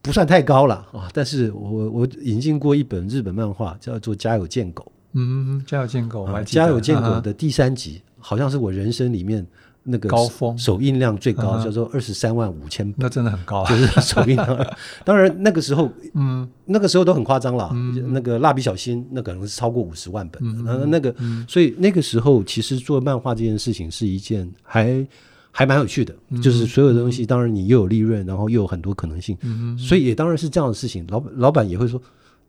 [0.00, 1.10] 不算太高了啊。
[1.12, 4.84] 但是我我引进过一本日本漫画，叫做《家有贱狗》。
[5.14, 9.44] 嗯，《家有贱狗》啊，《家有贱狗》的第三集、啊，好像是我人生里面
[9.88, 14.66] 那个高峰首印量最高，嗯、叫做二十三万五千本，那真的很高，啊，就是首印量。
[15.04, 17.70] 当然那个时候，嗯，那个时候都很夸张了。
[17.72, 20.42] 嗯、那个蜡笔小新，那可能是超过五十万本。
[20.42, 25.06] 嗯、那那个，嗯、所以那个时候其实做漫画这件事情是一件还
[25.52, 29.38] 还蛮有趣的，嗯、就是所有的东西，当然你又有利润，然后又有很多可能性。
[29.42, 32.00] 嗯、所以也当然是这样的事情，老老板也会说，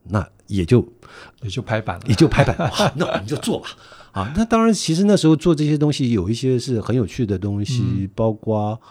[0.04, 0.84] 那也就
[1.42, 3.68] 也就拍板了，也就拍板，哇，那我们就做吧。
[4.18, 8.82] 啊，那当然，其实那时候做这些东西有一些是很有趣的东西，嗯、包括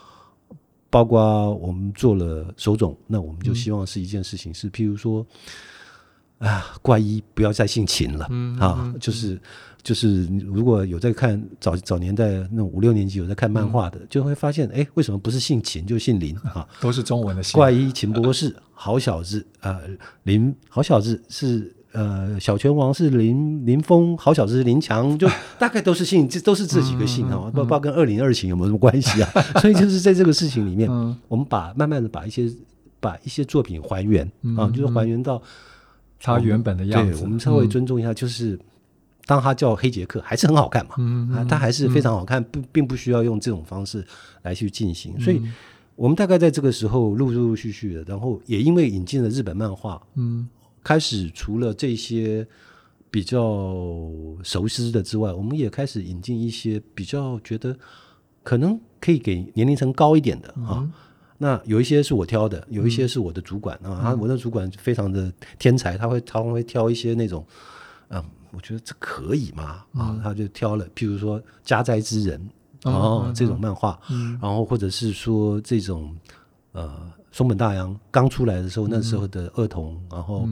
[0.88, 5.26] 包括我们做了手冢，那我们就希望是一件事情，是譬如说，
[6.38, 9.36] 啊，怪医不要再姓秦了，嗯、啊，就是
[9.82, 16.64] 就是如果有在看早早年代那种五六年级有在看漫画的，嗯、就会发现，哎，为什么不是姓秦就姓林啊？
[16.80, 17.58] 都是中文的姓。
[17.58, 19.80] 怪医秦博士，好小子啊，
[20.22, 21.74] 林好小子是。
[21.96, 25.26] 呃，小拳王是林林峰，好小子是林强，就
[25.58, 29.30] 大概都是姓，这都是这几个姓啊，不知道跟二零二型有没有什么关系啊？
[29.62, 30.90] 所以就是在这个事情里面，
[31.26, 32.52] 我们把慢慢的把一些
[33.00, 35.40] 把一些作品还原啊，就是还原到
[36.20, 37.22] 他原本的样子。
[37.22, 38.58] 我们稍微尊重一下，就是
[39.24, 40.96] 当他叫黑杰克，还是很好看嘛，
[41.34, 44.04] 啊，他还是非常好看，不并不需要用这种方式
[44.42, 45.18] 来去进行。
[45.18, 45.40] 所以
[45.94, 50.46] 我们大概在这个时候陆陆续续的，然后也因为引进了日本漫画，嗯。
[50.86, 52.46] 开始除了这些
[53.10, 53.42] 比较
[54.44, 57.76] 熟悉的之外，我们也开始引进一些比较觉得
[58.44, 60.88] 可能可以给年龄层高一点的、嗯、啊。
[61.38, 64.16] 那有一些是我挑的，有一些是我的主管、嗯、啊。
[64.20, 67.44] 我的主管非常的天才，他会他会挑一些那种，
[68.10, 69.64] 嗯，我觉得这可以嘛？
[69.64, 72.40] 啊，嗯、他就挑了，譬如说《家宅之人》
[72.88, 76.16] 哦、这种漫画，嗯、然后或者是说这种
[76.70, 77.12] 呃。
[77.36, 80.48] 松本大洋刚出来的时候，那时候的儿童，嗯、然后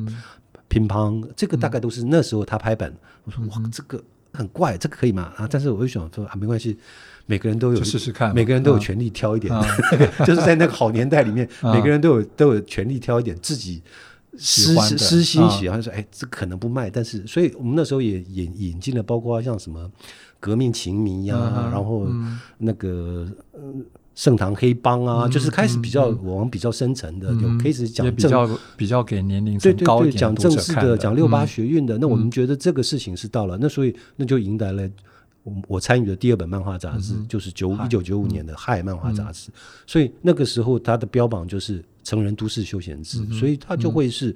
[0.69, 2.91] 乒乓，这个大概都是那时候他拍板。
[2.91, 3.99] 嗯、我说哇，这个
[4.35, 5.33] 很怪，这个可以吗？
[5.35, 6.77] 啊，但是我就想说啊，没关系，
[7.25, 9.65] 每个人都有试试看，每个人都有权利挑一点，啊、
[10.27, 13.83] 就是在那个好年代里面，啊、每个人都有都有权利挑一点自己
[14.37, 19.91] 私私心喜欢说，哎，这可能不卖，但是所以我们那时候也引引进了，包括像什么
[20.39, 22.07] 革命情迷呀、然后
[22.59, 23.83] 那个嗯。
[24.15, 31.99] 盛唐黑帮啊，就是开始比较往比较深层的，有开始讲比较比较给年龄层高一点讲正式的，讲六八学运的。
[31.99, 34.89] 那我们觉得这个事情是到了，那所以那就迎来了
[35.43, 39.51] 我我参与的第二本漫画杂志，就是九一九九五年的《嗨漫画杂志》。
[39.85, 44.35] 所以那个时候它的标榜就是成人都市休闲志，所以它就会是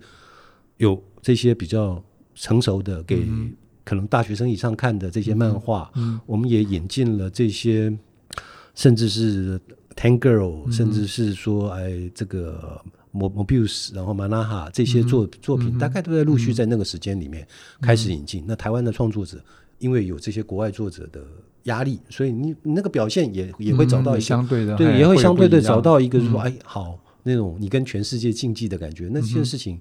[0.79, 2.03] 有这些比较
[2.35, 3.29] 成熟的给
[3.85, 5.89] 可能大学生以上看的这些漫画。
[6.27, 7.97] 我们也引进了这些。
[8.79, 9.61] 甚至是
[10.05, 12.81] 嗯、甚至是说，哎，这个
[13.13, 17.45] Mobius，然后 Manaha 这些作、嗯、作品，大概都在陆续在那个时间里面
[17.83, 18.45] 开始引进。
[18.45, 19.43] 嗯、那台湾的创作者，
[19.79, 21.21] 因为有这些国外作者的
[21.65, 29.81] 压力，所以你，你那个表现也也会找到一个、嗯、相对的，对，也会相对的找到一个说，嗯、哎，好那种你跟全世界竞技的感觉，那这件事情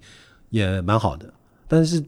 [0.49, 1.31] 也蛮好的，
[1.67, 2.03] 但是。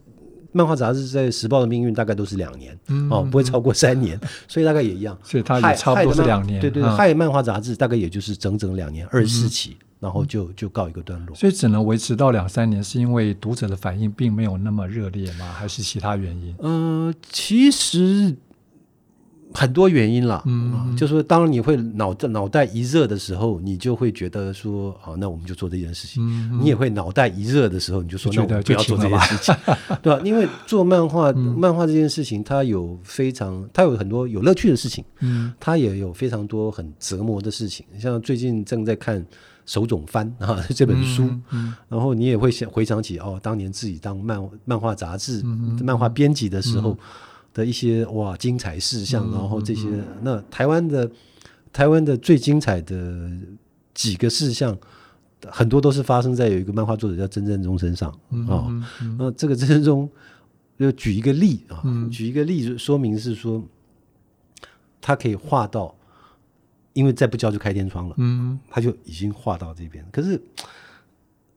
[0.52, 5.18] 漫画杂志在时报的命运大概都是两年，嗯哦，不会超过三年， 所以大概也一样。
[5.24, 6.60] 所以它也差不多是两年。
[6.60, 11.36] 对对，对，害漫画杂志大概也就是整整两年，二十四期，然后就就告一个段落。
[11.36, 15.52] 所以只能维持到两三年，是因为读者的反应并没有那么热烈吗？
[15.54, 16.56] 还是其他原因？
[16.60, 18.36] 嗯，其实。
[19.52, 26.24] 很多原因啦，嗯，就是说，当你会脑袋脑袋一热的时候，你就会觉得说，好，那我们就做这件事情。
[26.62, 29.56] 你也会脑袋一热的时候，你就说，那我们不要做这件事情，
[30.04, 30.22] 对吧？
[30.24, 37.84] 因为做漫画，漫画这件事情，它有非常，它有很多有乐趣的事情，嗯，它也有非常多很折磨的事情。
[38.00, 39.26] 像最近正在看
[39.66, 41.28] 手冢番 啊这本书，
[41.88, 45.42] 然后你也会想回想起哦，当年自己当漫漫画杂志
[45.84, 46.96] 漫画编辑的时候。
[47.54, 51.10] 的一些哇精彩事项，然后这些、嗯、那台湾的
[51.72, 53.30] 台湾的最精彩的
[53.94, 54.78] 几个事项，
[55.48, 58.18] 很多都是发生在有一个漫画作者叫曾正中身上啊。
[58.30, 60.10] 嗯嗯嗯、那这个曾正中
[60.78, 63.64] 就举一个例啊，嗯、举一个例子说明是说，
[65.02, 65.96] 他可以画到，
[66.94, 70.42] 因为再不交就开天窗了，嗯，他就已经画到这边，可是。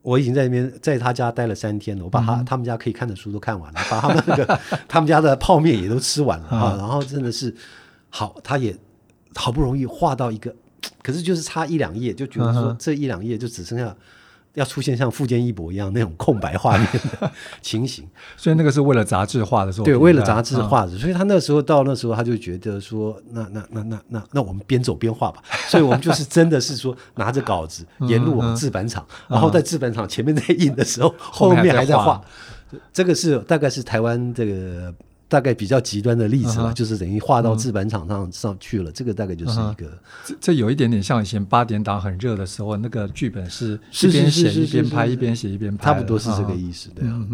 [0.02, 2.04] 我已经在那边，在他家待了三天了。
[2.04, 6.76] 我把他、嗯、他们家可以看的书都看完了，把他们那个 他们家的泡面也都吃完了啊。
[6.76, 7.54] 然后真的是
[8.10, 8.76] 好，他也
[9.34, 10.54] 好不容易画到一个，
[11.02, 13.96] 可是就是差一两页，就觉得说这一两页就只剩下。
[14.54, 17.30] 要出现像富坚义博一样那种空白画面的
[17.62, 32.20] 情形，所以那个是为了杂志画的时候，对，为了杂志画的，所以他那时候到那时候他就觉得说，那那那那那那我们边走边画吧，所以我们就是真的是说拿着稿子 沿路往制版厂，然后在制版厂前面在印的时候，后面还在画，
[32.92, 34.92] 这个是大概是台湾这个
[35.32, 47.26] 大概比较极端的例子了，嗯、就是等于画到制版厂上上去了，嗯、这个大概就是一个，嗯、这这有一点点像以前八点档很热的时候，那个剧本是一边写一边拍，一边写一边拍，差不多是这个意思，对啊，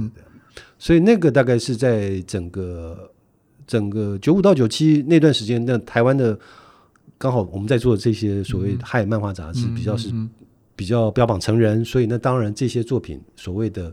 [0.79, 3.11] 所以那个大概是在整个
[3.67, 6.39] 整个九五到九七那段时间，那台湾的
[7.19, 10.13] 刚好我们在做的这些所谓嗨漫画杂志，比较是
[10.77, 13.93] 比较标榜成人，所以那当然这些作品所谓的。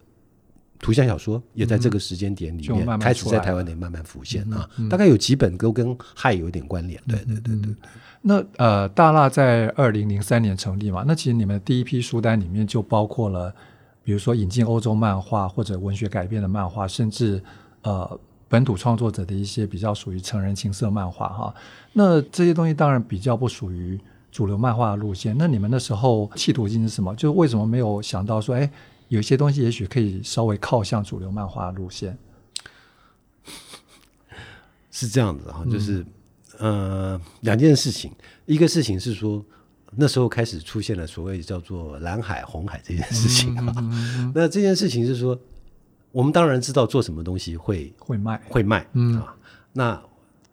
[0.86, 7.02] 图像小说也在这个时间点里面开始在台湾里慢慢浮现啊，大概有几本都跟嗨有一点关联。
[7.08, 7.76] 对对对对。
[8.22, 13.52] 那呃，大蜡在二零零三年成立嘛，那其实你们第一批书单里面就包括了，
[14.04, 17.42] 比如说引进欧洲漫画或者文学改编的漫画，甚至
[17.82, 21.56] 呃本土创作者的一些比较属于成人情色漫画哈。
[21.94, 24.00] 那这些东西当然比较不属于
[24.32, 25.36] 主流漫画的路线。
[25.36, 27.16] 那你们那时候企图心是什么？
[27.16, 28.70] 就为什么没有想到说，哎？
[29.08, 32.18] 有些东西也许可以稍微靠向主流漫画路线，
[34.92, 36.06] 是这样子哈，就是、
[36.60, 38.12] 嗯、呃两件事情，
[38.46, 39.44] 一个事情是说
[39.96, 45.40] 那时候开始出现了所谓叫做蓝海红海这件事情啊，嗯嗯嗯、那这件事情是说
[46.12, 48.42] 我们当然知道做什么东西会会卖。
[48.50, 49.24] 会卖啊，嗯、
[49.74, 50.02] 那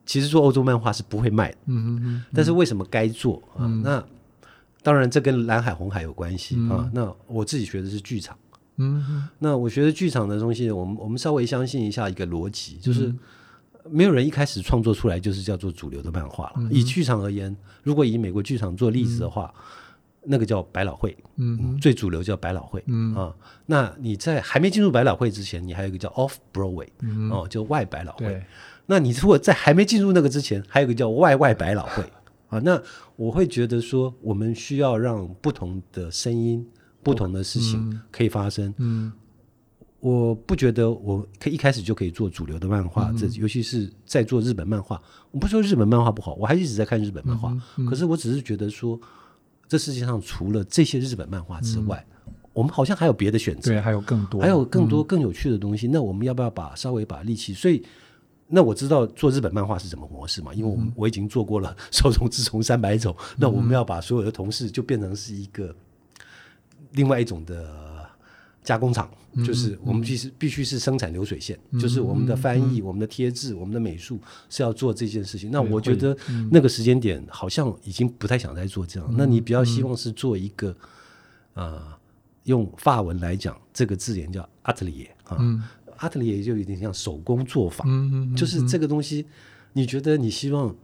[0.04, 3.60] 其实做欧洲漫画是不会卖的，嗯嗯嗯、但是为什么该做啊？
[3.60, 4.04] 嗯、那
[4.82, 6.90] 当然这跟蓝海红海有关系、嗯、啊。
[6.92, 8.36] 那我自己学的是剧场。
[8.76, 13.14] 嗯，那我学的剧场的东西，我们我们稍微相信一下一个逻辑，就是
[13.90, 16.52] 没有人一开始创作出来就是叫做主流的漫画了。
[16.56, 19.62] 嗯、以剧场而言，如果以美国剧场做例子的话，嗯、
[20.24, 23.32] 那个叫百老汇，嗯，最主流叫百老汇，嗯啊。
[23.66, 28.42] 那你在还没进入百老汇之前，你还有一个叫 Off Broadway，嗯，哦，就外百老汇。
[28.86, 32.04] 那你如果在还没进入那个之前，还有一个叫外外百老汇，
[32.52, 32.80] 啊，那
[33.16, 36.64] 我会觉得说，我们需要让不同的声音。
[37.04, 38.72] 不同的事情可以发生。
[38.78, 39.12] 嗯，嗯，
[39.98, 45.02] 我不觉得我可以一开始就可以做主流的漫画，这、嗯、尤其是在做日本漫画。
[45.32, 47.52] 我不说日本漫画不好，我还一直在看日本漫画。
[47.90, 49.00] 可是我只是觉得说，
[49.66, 53.72] 这世界上除了这些日本漫画之外，嗯、我们好像还有别的选择。
[53.72, 55.88] 对，还有更多，还有更多更有趣的东西。
[55.88, 57.52] 嗯、那我们要不要把稍微把力气？
[57.52, 57.82] 所以，
[58.52, 60.52] 那我知道做日本漫画是什么模式嘛？
[60.52, 63.16] 因为我我已经做过了手冢治虫三百种。
[63.18, 65.74] 嗯、那我们要把所有的同事就变成是一个。
[66.94, 68.06] 另外一种的
[68.62, 69.10] 加工厂，
[69.46, 74.18] 就是我们必须必须是生产流水线，嗯、就是我们的翻译、嗯、我们的贴字、我们的美术
[74.50, 75.48] 是要做这件事情。
[75.48, 76.14] 嗯、那我觉得
[76.50, 79.08] 那个时间点好像已经不太想再做这样。
[79.10, 80.68] 嗯、那你比较希望是做一个
[81.54, 81.82] 啊、呃，
[82.44, 85.62] 用法文来讲，这个字眼叫 atelier 啊、嗯、
[86.02, 89.24] atelier 就有点像手工作坊，嗯嗯嗯、就是这个东西，
[89.72, 90.74] 你觉得你希望。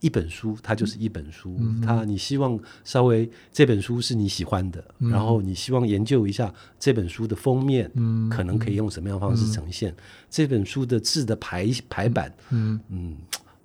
[0.00, 1.56] 一本书，它就是一本书。
[1.58, 9.96] 嗯、它你希望稍微这本书是你喜欢的，嗯、然后你希望研究一下这本书的封面，嗯、可能可以用什么样的方式呈现、嗯、
[10.28, 12.30] 这本书的字的排排版。
[12.50, 13.16] 嗯，嗯，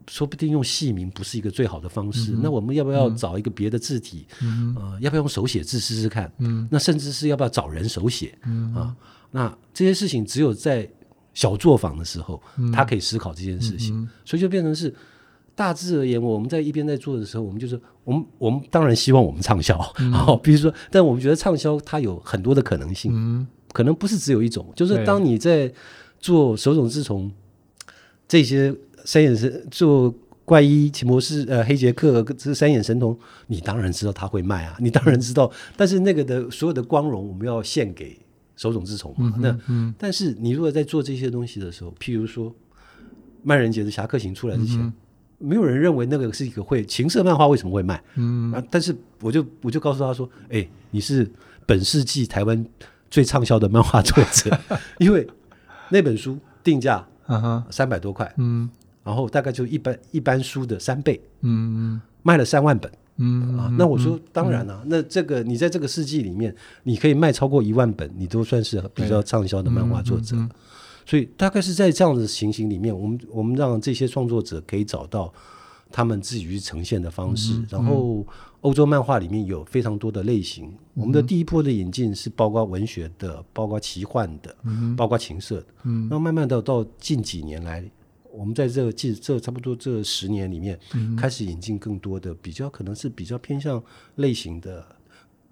[0.07, 2.31] 说不定用戏名不是一个最好的方式。
[2.31, 4.25] 嗯、那我们要不要找一个别的字体？
[4.41, 6.31] 嗯、呃，要不要用手写字试试看？
[6.37, 8.37] 嗯，那甚至是要不要找人手写？
[8.45, 8.95] 嗯啊，
[9.31, 10.89] 那这些事情只有在
[11.33, 14.93] 小作坊的时候，嗯、他可以思考这件事情，嗯、所以就变成是。
[15.55, 19.77] 大致而言，我们在一边在做的时候，我们就是我们我们当然希望我们畅销，
[20.09, 24.71] 好、嗯，比如说，但我们觉得畅销它有很多的可能性，嗯、可能不是只有一种。
[24.73, 25.69] 就是当你在
[26.17, 27.29] 做手冢治虫
[28.25, 30.15] 这些三眼神做
[30.45, 35.51] 怪医奇摩士呃黑杰克这三眼神童，你当然知道他会卖啊，你当然知道。
[35.75, 38.17] 但是那个的所有的光荣，我们要献给
[38.59, 39.33] 手冢治虫嘛。
[39.37, 42.53] 嗯、那、嗯、但是你如果在做这些东西的时候，譬如说
[43.45, 44.79] 万人杰的侠客行出来之前。
[44.79, 44.93] 嗯
[45.41, 48.03] 没有人认为那个是一个会情色漫画为什么会卖？
[48.15, 51.25] 嗯啊，但是我就我就告诉他说，哎，你是
[51.65, 52.65] 本世纪台湾
[53.09, 54.59] 最畅销的漫画作者，
[54.99, 55.25] 因为
[55.87, 57.07] 那本书定价
[57.69, 58.69] 三百多块，嗯，
[59.01, 70.35] 然后大概就一般一般书的三倍，嗯，卖了三万本，嗯啊，那我说当然了，啊，那这个你在这个世纪里面，你可以卖超过一万本，你都算是比较畅销的漫画作者。
[71.05, 75.33] 所以大概是在这样的情形里面，我们我们让这些创作者可以找到
[75.91, 77.53] 他们自己去呈现的方式。
[77.53, 78.23] 嗯、然后
[78.61, 80.67] 欧洲漫画里面有非常多的类型。
[80.67, 85.65] 嗯、我们的第一波的引进是包括文学的，包括奇幻的，嗯、包括情色的。
[85.83, 87.83] 嗯，那慢慢的到近几年来，
[88.39, 93.83] 我们在这这差不多这十年里面，嗯、开始引进更多的比较可能是比较偏向
[94.15, 94.85] 类型的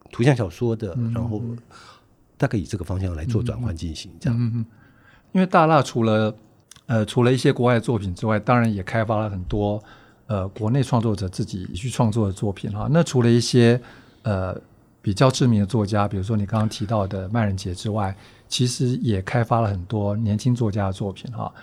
[0.10, 1.41] 图像小说的，嗯、然后
[2.38, 4.66] 大概以这个方向来做转换进行这样。
[5.34, 6.34] 因为大蜡除了
[6.86, 9.84] 呃除了一些国外的作品之外，当然也开发了很多
[10.28, 12.88] 呃国内创作者自己去创作的作品哈。
[12.89, 13.78] 那除了一些
[14.22, 14.57] 呃
[15.01, 18.16] 比较知名的作家，比如说你刚刚提到的麦人杰之外，
[18.47, 21.53] 其实也开发了很多年轻作家的作品哈。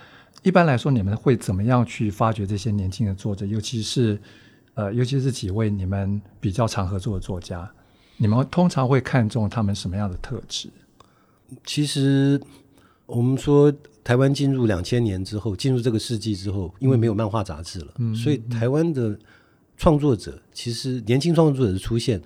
[0.45, 3.47] 一般来说，你们会怎么样去发掘这些年轻的作者？
[3.47, 4.17] 尤其是
[4.75, 7.67] 呃，尤其是几位你们比较常合作的作家，
[8.17, 10.69] 你们通常会看重他们什么样的特质？
[11.63, 12.39] 其实
[13.07, 13.73] 我们说，
[14.03, 19.17] 台湾进入两千年之后，进入这个世纪之后，因为没有漫画杂志了，嗯、所以台湾的
[19.77, 22.21] 创作者其实年轻创作者的出现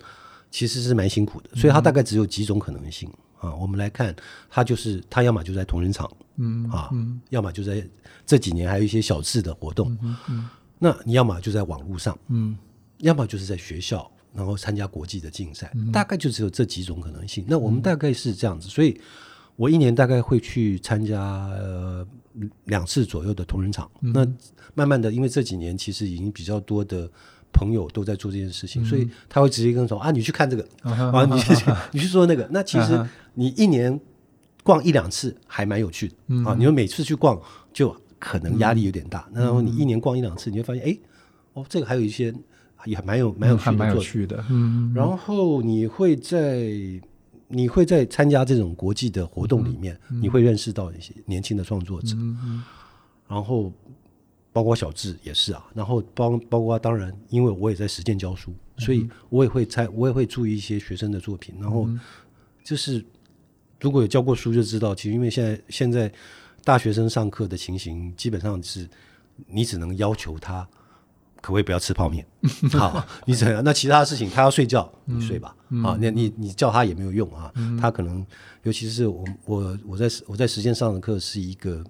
[0.50, 3.10] 其实是蛮辛苦的，所以他大概只有几种可能性。
[3.38, 4.14] 啊，我们来看，
[4.50, 7.82] 他就是他，要么就在同仁场，嗯啊，嗯要么就在
[8.26, 10.48] 这几年还有一些小志的活动，嗯嗯，
[10.78, 12.54] 那你要么就在网络上，嗯，
[12.98, 17.42] 要么就是在学校，然后参加国际的竞赛，嗯、大概就只有这几种可能性。
[17.48, 19.00] 那我们大概是这样子，所以
[19.56, 22.06] 我一年大概会去参加呃
[22.64, 23.90] 两次左右的同仁场。
[24.02, 24.30] 嗯、那
[24.74, 27.10] 慢慢的，因为这几年其实已经比较多的。
[27.52, 31.52] 朋友都在做这件事情，嗯、所以他会直接跟我说啊，你去看这个，啊，啊你去
[31.92, 32.48] 你去说那个。
[32.50, 33.98] 那其实你一年
[34.62, 36.54] 逛一两次还蛮有趣的，嗯、啊。
[36.56, 37.40] 你说每次去逛
[37.72, 40.98] 就可能压力有点大，嗯、然后你一年逛一两次，你会发现，哎，
[41.54, 42.32] 哦，这个还有一些
[42.84, 44.44] 也蛮有蛮有趣的，蛮有趣的。
[44.48, 44.92] 嗯。
[44.94, 46.72] 然后你会在
[47.48, 52.62] 你会在参加这种国际的活动里面，嗯、你会认识到一些年轻的创作者，嗯、
[53.28, 53.72] 然后。
[54.52, 61.54] 包括小智也是啊，然后包包括当然，因为我也在实践教书，所以我也会猜，我也会注意一些学生的作品。
[61.60, 61.88] 然后
[62.64, 63.04] 就是
[63.80, 66.12] 如果有教过书就知道，其实因为现在现在
[66.64, 68.88] 大学生上课的情形，基本上是
[69.46, 70.66] 你只能要求他
[71.40, 72.26] 可不可以不要吃泡面，
[72.76, 73.62] 好，你怎样？
[73.62, 75.54] 那其他的事情他要睡觉，你睡吧。
[75.84, 78.26] 啊，那你你叫他也没有用啊，他可能
[78.64, 81.84] 尤其是我我我在我在实践上的课是一个。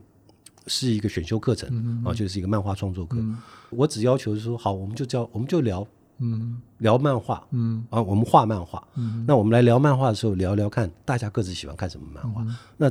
[0.70, 3.16] 是一个选修课程、嗯、啊，就是一个漫画创作课。
[3.18, 3.36] 嗯、
[3.70, 5.84] 我只要求是说，好，我们就教，我们就聊，
[6.18, 8.86] 嗯，聊漫画，嗯，啊，我们画漫画。
[8.94, 12.42] 嗯，那我们来聊漫画的时候，聊聊看大家各自喜欢看什么漫画。
[12.44, 12.88] 嗯、那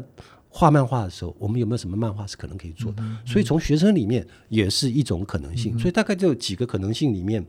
[0.50, 3.02] 画漫画的时候，我们有没有什么漫画是可能可以做的？
[3.02, 5.78] 嗯、所以从学生里面也是一种可能性。
[5.78, 7.46] 嗯、所以大概就有几个可能性里面。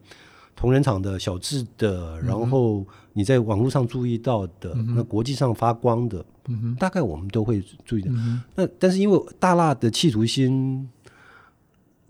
[0.56, 2.84] 同仁场的小智的，然后
[3.14, 8.10] 你在网络上注意到的，嗯、那国际上发光的，嗯、大概我们都会注意的。
[8.12, 10.86] 嗯、那但是因为大辣的企图心，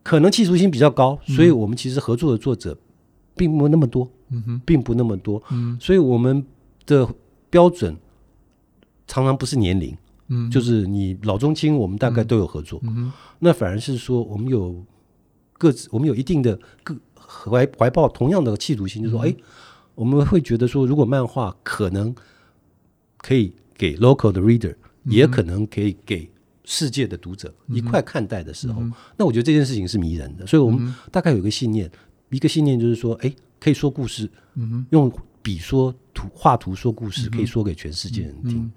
[0.03, 2.77] 可能企图心比较高，所以我们其实合作的作者
[3.37, 5.41] 并不那么多，嗯、并不那么多。
[5.53, 6.45] 嗯、所以我们
[6.87, 7.09] 的
[7.49, 7.97] 标准
[9.07, 12.81] 常常不是年龄，嗯、就是你老中青，我们大概都有合作。
[12.83, 14.85] 嗯、那反而是说，我们有
[15.57, 16.97] 各自，我们有一定的各。
[17.31, 19.35] 怀怀抱同样的企图心，就是说，哎、
[19.95, 22.13] 我们会觉得说，如果漫画可能
[23.19, 24.73] 可以给 local 的 reader，、
[25.05, 26.29] 嗯、也可能可以给
[26.65, 30.45] 世界的读者一块看待的时候，嗯、那我觉得这件事情是迷人的。
[30.47, 35.11] 所以，我们大概有一个信念，嗯、一个信念就是说，哎、欸，可以说故事，嗯、用
[35.41, 38.71] 笔说图，画图说故事，可以说给全世界人听。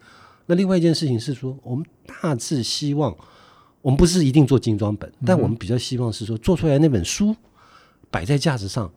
[0.45, 3.15] 那另外一件事情是说，我们大致希望，
[3.81, 7.35] 我们不是一定做精装本，嗯、但我们比较希望是说，做出来那本书。
[8.13, 8.91] 摆在架子上，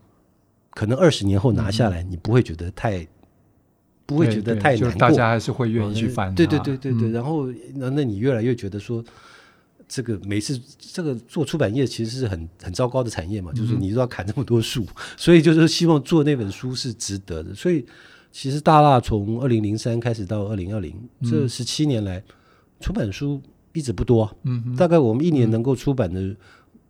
[0.69, 3.07] 可能二十年后拿下来，你不会觉得太，嗯、
[4.05, 4.99] 不会觉得太难过。
[4.99, 6.35] 大家还是会愿意去翻。
[6.35, 7.09] 对对对对对。
[7.09, 9.03] 嗯、然后，那那你越来越觉得说，
[9.87, 14.85] 这个每次这个做出版业其实是很很糟糕的产业嘛，嗯、就是你都要砍这么多树，
[15.17, 17.55] 所以就是希望做那本书是值得的。
[17.55, 17.83] 所以，
[18.31, 20.93] 其实大辣从二零零三开始到二零二零
[21.23, 22.23] 这十七年来，
[22.79, 23.41] 出版书
[23.73, 24.31] 一直不多。
[24.43, 26.35] 嗯，大概我们一年能够出版的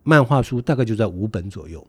[0.02, 1.82] 漫画书大概就在五本左右。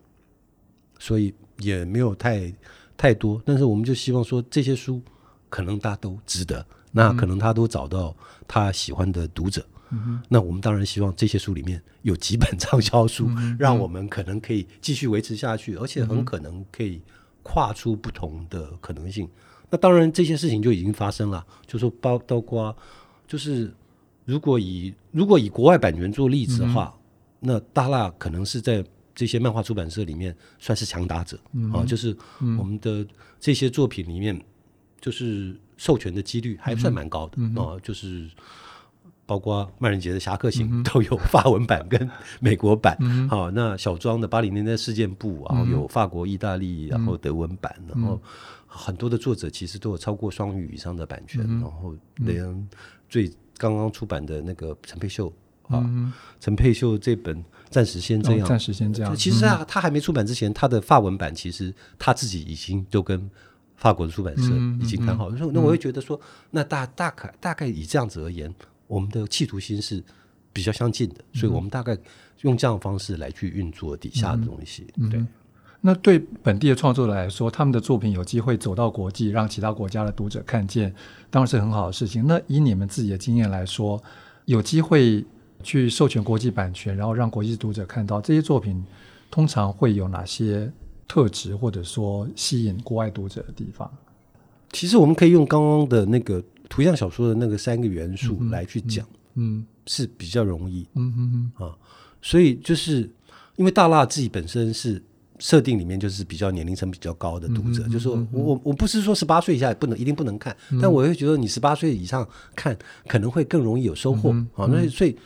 [1.00, 2.54] 所以也没有太
[2.98, 5.02] 太多，但是我们就希望说，这些书
[5.50, 8.14] 可能大家都值得，那可能他都找到
[8.46, 9.66] 他喜欢的读者。
[9.92, 17.02] 嗯、那我们当然希望这些书里面有几本畅销书，嗯、让我们可能可以继续维持下去，而且很可能可以
[17.42, 19.28] 跨出不同的可能性。
[19.70, 22.76] 那当然这些事情就已经发生了，就说包包括
[23.28, 23.74] 就是
[24.26, 26.94] 如果以如果以国外版权做例子的话，
[27.42, 28.84] 嗯、那大辣可能是在。
[29.20, 32.16] 这些漫画出版社里面算是强打者、嗯、啊，就是
[32.58, 33.06] 我们的
[33.38, 34.42] 这些作品里面，
[35.02, 38.30] 就是授权的几率还算蛮高的、嗯、啊，就是
[39.26, 42.10] 包括万人杰的《侠客行》都有法文版跟
[42.40, 42.98] 美国版，
[43.28, 48.22] 好、那小庄的八零年代事件簿，然后有法国、意大利，然后德文版，然后
[48.68, 52.70] 很多的作者其实都有超过双语以上的版权，嗯、然后连
[53.10, 55.28] 最刚刚出版的那个陈佩秀
[55.64, 55.84] 啊，
[56.40, 57.44] 陈、嗯、佩秀这本。
[57.70, 59.16] 暂时先这样，暂时先这样。
[59.16, 63.30] 其实啊，他还没出版之前，他的法文版其实他自己已经都跟
[63.76, 64.52] 法国的出版社
[64.82, 65.38] 已经谈好了。
[65.54, 68.54] 那我会觉得说，那大大概大概以这样子而言，
[68.88, 70.04] 我们的企图心是
[70.52, 71.96] 比较相近的，所以我们大概
[72.42, 74.88] 用这样的方式来去运作底下的东西。
[75.12, 75.24] 对。
[75.82, 80.94] 那对本地的创作者来说，他们的作品有机会走到国际，让其他国家的读者看见，
[81.30, 82.26] 当然是很好的事情。
[82.28, 84.02] 那以你们自己的经验来说，
[84.46, 85.24] 有机会。
[85.64, 88.84] 去授权国际版权，然后让国际读者看到这些作品，
[89.30, 90.72] 通常会有哪些
[91.08, 93.90] 特质，或者说吸引国外读者的地方？
[94.72, 99.06] 其实我们可以用刚刚的那个图像小说的那个三个元素来去讲，
[99.36, 101.76] 嗯，是比较容易，嗯嗯嗯啊，
[102.22, 103.10] 所以就是
[103.56, 105.02] 因为大辣自己本身是。
[105.42, 114.68] 设定里面就是比较年龄层比较高的读者，嗯、就是说我我不是说十八岁以下不能一定不能看，嗯、但我会觉得你十八岁以上看可能会更容易有收获啊。
[114.68, 115.18] 那、嗯、所以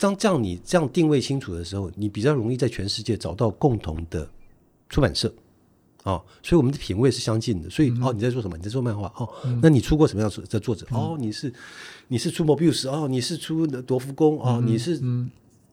[0.00, 4.28] 当这样你这样定位清楚的时候，你比较容易在全世界找到共同的
[4.88, 5.32] 出版社
[6.02, 6.20] 啊。
[6.42, 7.70] 所以我们的品味是相近的。
[7.70, 8.56] 所以、嗯、哦，你在做什么？
[8.56, 9.28] 你在做漫画哦？
[9.44, 10.84] 嗯、那你出过什么样的作者？
[10.90, 11.52] 嗯、哦，你是
[12.08, 15.30] 你是出莫比乌斯哦，你是出罗浮宫哦，你是、嗯、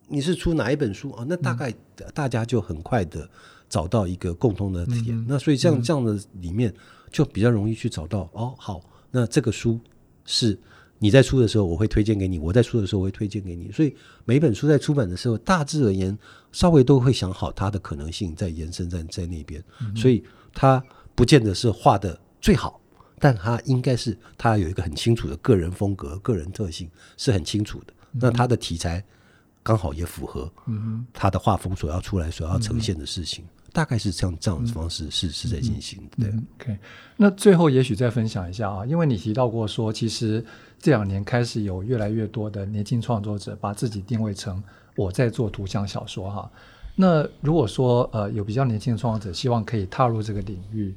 [0.10, 1.26] 你是出哪一本书啊、哦？
[1.28, 1.74] 那大概
[2.14, 3.28] 大家就很快的。
[3.70, 6.74] 找到一个共同的点，嗯、那所以这样这样的里面
[7.12, 8.56] 就比较容易去找到哦。
[8.58, 8.80] 好，
[9.12, 9.78] 那这个书
[10.24, 10.58] 是
[11.00, 13.72] 你在出的时候，我会推荐给你；我在出的时候，我会推荐给你。
[13.72, 13.96] 所以
[14.26, 16.18] 每本书在出版的时候，大致而言，
[16.52, 19.64] 稍微都会想好它的可能性在延伸在在那边。
[19.82, 20.24] 嗯、所以
[20.54, 20.84] 它
[21.14, 22.82] 不见得是画的最好，
[23.20, 27.94] 但它应该是它有一个很清楚的个人风格、个人特性是很清楚的。
[28.14, 29.04] 嗯、那它的题材
[29.62, 30.52] 刚好也符合，
[31.14, 33.44] 它的画风所要出来所要呈现的事情。
[33.44, 36.34] 嗯大概是这样这样的方式是、嗯、是在进行的，对。
[36.60, 36.80] OK，
[37.16, 40.44] 那最后也许再分享一下啊，因为你提到过说，其实
[40.80, 44.64] 这两年开始有越来越多的年轻创作者把自己定位成
[44.96, 46.52] 我在做图像小说哈。
[46.96, 50.96] 那如果说呃有比较年轻的创作者希望可以踏入这个领域，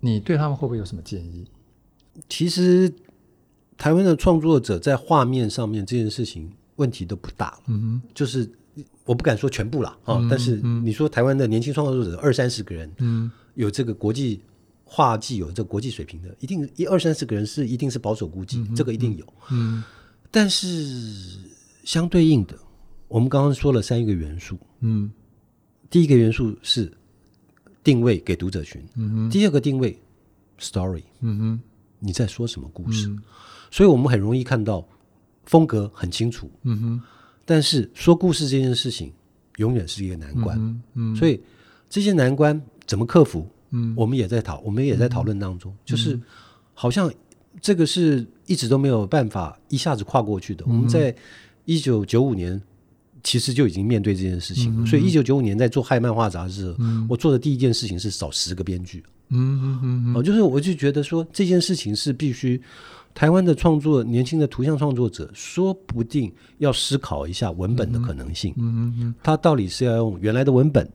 [0.00, 1.46] 你对他们会不会有什么建议？
[2.28, 2.90] 其实
[3.76, 8.50] 台湾的创作者在画面上面这件事情问题都不大，嗯哼，就是。
[9.06, 14.42] 我不敢说全部了啊，嗯、但是你说台湾的年轻创作者二三十个人，嗯，有这个国际
[14.84, 19.82] 画技有这个国际水平的，一定一二三十个人是一定是保守估计，嗯、这个一定有，嗯，
[20.30, 20.68] 但是
[21.84, 22.58] 相对应的，
[23.06, 25.08] 我们刚刚说了三个元素，嗯，
[25.88, 26.92] 第一个元素是
[27.84, 29.96] 定位给读者群，嗯哼，第二个定位
[30.58, 31.60] story，嗯哼，
[32.00, 33.06] 你在说什么故事？
[33.06, 33.22] 嗯、
[33.70, 34.84] 所以我们很容易看到
[35.44, 37.02] 风格很清楚，嗯哼。
[37.48, 39.12] 但是说故事这件事情
[39.58, 41.40] 永远是一个难关，嗯嗯、所以
[41.88, 43.48] 这些难关怎么克服？
[43.70, 45.72] 嗯、我们也在讨，我们也在讨论当中。
[45.72, 46.20] 嗯、就是
[46.74, 47.10] 好像
[47.60, 50.64] 这个是一直都没有办法一下子跨过去的。
[50.66, 51.14] 嗯、我们在
[51.64, 52.60] 一九九五年
[53.22, 56.74] 其实就已经面对这件事情所以一九九五年在做《嗨漫画杂志》
[57.08, 59.04] 我做的第一件事情是找十个编剧。
[59.28, 59.80] 嗯嗯
[60.12, 62.60] 嗯，哦，就是我就觉得说这件事情是必须。
[63.16, 68.52] 台湾的创作，年轻的图像创作者，说不定要思考一下文本的可能性。
[68.58, 70.86] 嗯嗯嗯，他到底是要用原来的文本，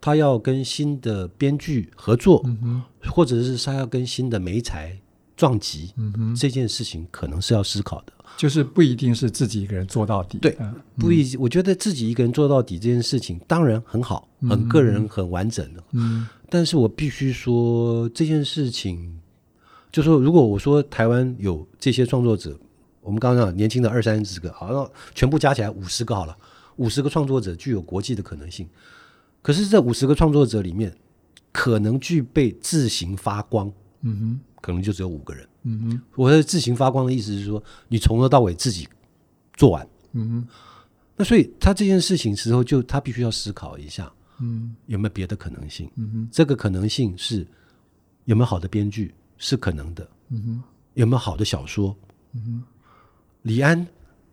[0.00, 4.98] 他要跟新的编剧合作，嗯哼，或者是他要跟新的媒材
[5.36, 5.92] 撞击。
[5.96, 10.38] 嗯哼，这件事情可能是要思考的，就是不一定是自己一个人做到底。
[10.38, 10.58] 对，
[10.98, 15.84] 不一，我觉得自己一个人做到底这件事情当然很好，很个人，很完整的。
[15.92, 19.16] 嗯，但是我必须说这件事情。
[19.92, 22.58] 就说，如果我说台湾有这些创作者，
[23.02, 26.34] 我们刚刚讲年轻的二三十个，好，那全部加起来五十个好了，
[26.76, 28.66] 五十个创作者具有国际的可能性。
[29.42, 30.96] 可是这五十个创作者里面，
[31.52, 33.70] 可能具备自行发光，
[34.00, 36.00] 嗯哼，可能就只有五个人，嗯哼。
[36.14, 38.88] 我的自行发光的意思是说，你从头到尾自己
[39.54, 40.48] 做完，嗯哼。
[41.16, 45.90] 那所以他这件事情时候，就他必须要思考一下，嗯，有没有别的可能性？
[45.96, 47.46] 嗯哼，这个可能性是
[48.24, 49.12] 有没有好的编剧？
[49.42, 50.62] 是可能的，嗯哼，
[50.94, 51.94] 有没有好的小说？
[52.32, 52.62] 嗯哼，
[53.42, 53.84] 李安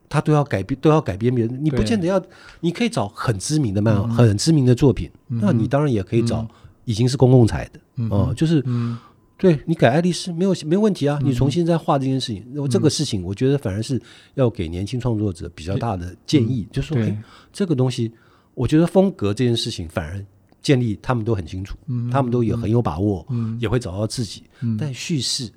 [0.07, 2.23] 他都要改编，都要改编别人，你不见得要，
[2.59, 6.47] 你可以找很知名的漫画，嗯、很知名的作品，嗯、那你当然也可以找
[6.85, 8.99] 已经是公共财的，嗯就是，嗯、
[9.35, 13.99] 对你改爱丽丝没有没有问题啊，你重新再画这件事情，那这个事情我觉得反而是
[14.35, 18.11] 要给年轻创作者比较大的建议，嗯、就是说，哎，这个东西，
[18.53, 20.23] 我觉得风格这件事情反而。
[20.61, 24.43] 建立他们都很清楚，嗯、他们都也很有把握，嗯、也会找到自己。
[24.59, 25.49] 嗯、但叙事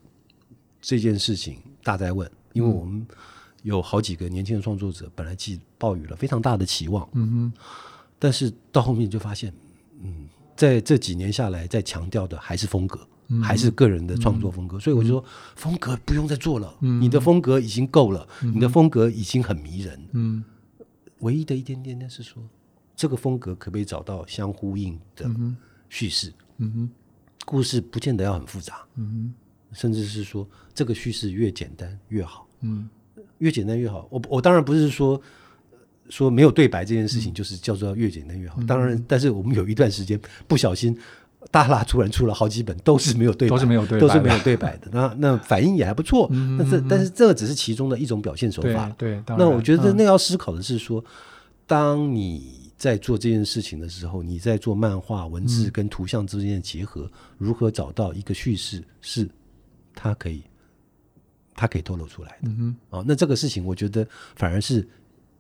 [0.81, 3.05] 这件事情大在问，因为我们
[3.63, 7.09] 有好几个年轻的创作者，本来寄抱有了非常大的期望，
[8.19, 9.53] 但是到后面就发现，
[10.01, 14.79] 嗯，在这几年下来，在强调的还是风格，嗯、还是个人的创作风格。
[14.79, 15.25] 嗯、所以我就说，
[15.57, 20.01] 风格不用再做了，嗯、你的风格已经够了，嗯、你的风格已经很迷人。
[20.13, 20.45] 嗯、
[21.19, 22.41] 唯一的一点点呢是说。
[23.03, 25.29] 这个风格可不可以找到相呼应的
[25.89, 26.33] 叙事？
[26.59, 26.91] 嗯哼，
[27.45, 29.35] 故事不见得要很复杂，嗯
[29.73, 32.89] 哼，甚至是说这个叙事越简单越好，嗯，
[33.39, 34.07] 越简单越好。
[34.09, 35.21] 我我当然不是说
[36.09, 40.97] 说没有对白这件事情就是叫做越简单越好，当然，但是我们有一段时间不小心
[41.51, 44.89] 大辣突然出了好几本，都是没有对白，都是没有对白，都是没有对白的。
[44.93, 48.89] 那那反应也还不错，嗯、但是但是这个只是其中的一种表现手法。
[48.97, 51.07] 对，对那我觉得那要思考的是说，嗯、
[51.67, 59.29] 当你在做这件事情的时候，你在做漫画文字跟图像之间的结合，嗯、如何找到一个叙事是
[59.95, 60.43] 它可以
[61.55, 62.49] 它可以透露出来的。
[62.49, 64.05] 嗯哼，啊，那这个事情我觉得
[64.35, 64.85] 反而是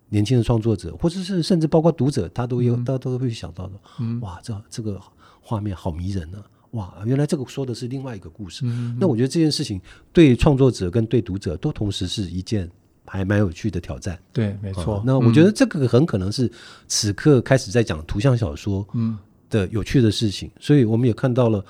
[0.09, 3.80] 年轻的创作者，或者是甚至包括读者，他都有，他、嗯、都会想到的。
[3.99, 5.03] 嗯，哇，这这个。
[5.45, 6.47] 画面好迷人呢、啊！
[6.70, 8.64] 哇，原来这个说的是另外一个故事。
[9.01, 9.80] 那我觉得这件事情
[10.12, 12.70] 对创作者跟对读者都同时是一件
[13.18, 14.18] 还蛮有趣的挑战。
[14.32, 14.96] 对，没错。
[14.96, 16.50] 啊、那我觉得这个很可能是
[16.88, 18.86] 此刻开始在讲图像小说
[19.50, 20.48] 的有趣的事情。
[20.48, 21.64] 嗯、所以我们也看到了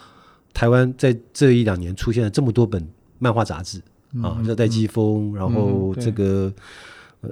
[0.55, 2.89] 台湾在这一两年出现了这么多本
[3.19, 3.83] 漫画杂志、
[4.13, 6.53] 嗯、啊，热带季风，然后这个、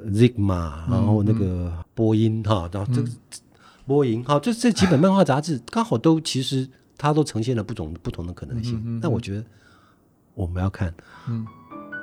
[0.08, 3.08] Zigma，然后那个波音哈，然后这个。
[3.08, 3.16] 嗯
[3.86, 9.00] 波音，哈，这这几本漫画杂志 刚好都其实它都呈现了不同不同的可能性。
[9.02, 9.44] 那、嗯、我觉得
[10.34, 10.94] 我们要看，
[11.28, 11.44] 嗯，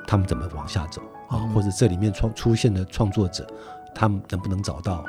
[0.06, 3.48] 他们怎么往下走啊，嗯、或者这里面创出现的创作者，
[3.94, 5.04] 他们能不能找到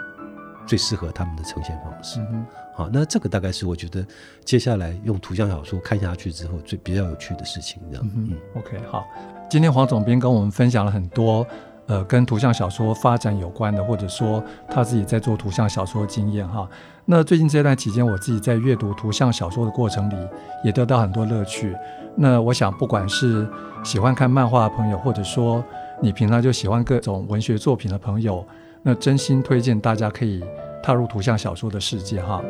[0.67, 2.21] 最适合他们的呈现方式？
[2.31, 2.45] 嗯、
[2.75, 4.05] 好，那这个大概是我觉得
[4.45, 7.83] 接下来用图像小说看下去之后最比较有趣的事情。
[7.91, 9.05] 这样，嗯，嗯，OK，好，
[9.49, 11.47] 今天黄总编跟我们分享了很多。
[11.87, 16.69] 呃，跟图像小说发展有关的，或者说他自己在做图像小说的经验哈。
[17.07, 20.15] 那最近这段期间，我自己在阅读图像小说的过程里，
[20.63, 21.75] 也得到很多乐趣。
[22.15, 23.49] 那我想，不管是
[23.83, 25.65] 喜欢看漫画的朋友，或者说
[26.01, 28.45] 你平常就喜欢各种文学作品的朋友，
[28.83, 30.43] 那真心推荐大家可以
[30.83, 32.43] 踏入图像小说的世界哈。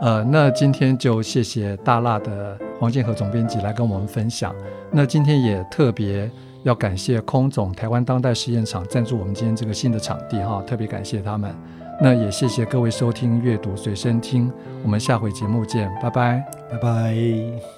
[0.00, 4.54] 呃，那今天就谢谢大辣的黄建和总编辑来跟我们分享。
[4.90, 6.30] 那今天也特别。
[6.62, 11.54] 要感谢空总台湾当代实验场赞助我们今天这个新的场地哈，特别感谢他们。
[12.02, 14.50] 那也谢谢各位收听阅读随身听，
[14.82, 17.75] 我们下回节目见，拜拜，拜拜。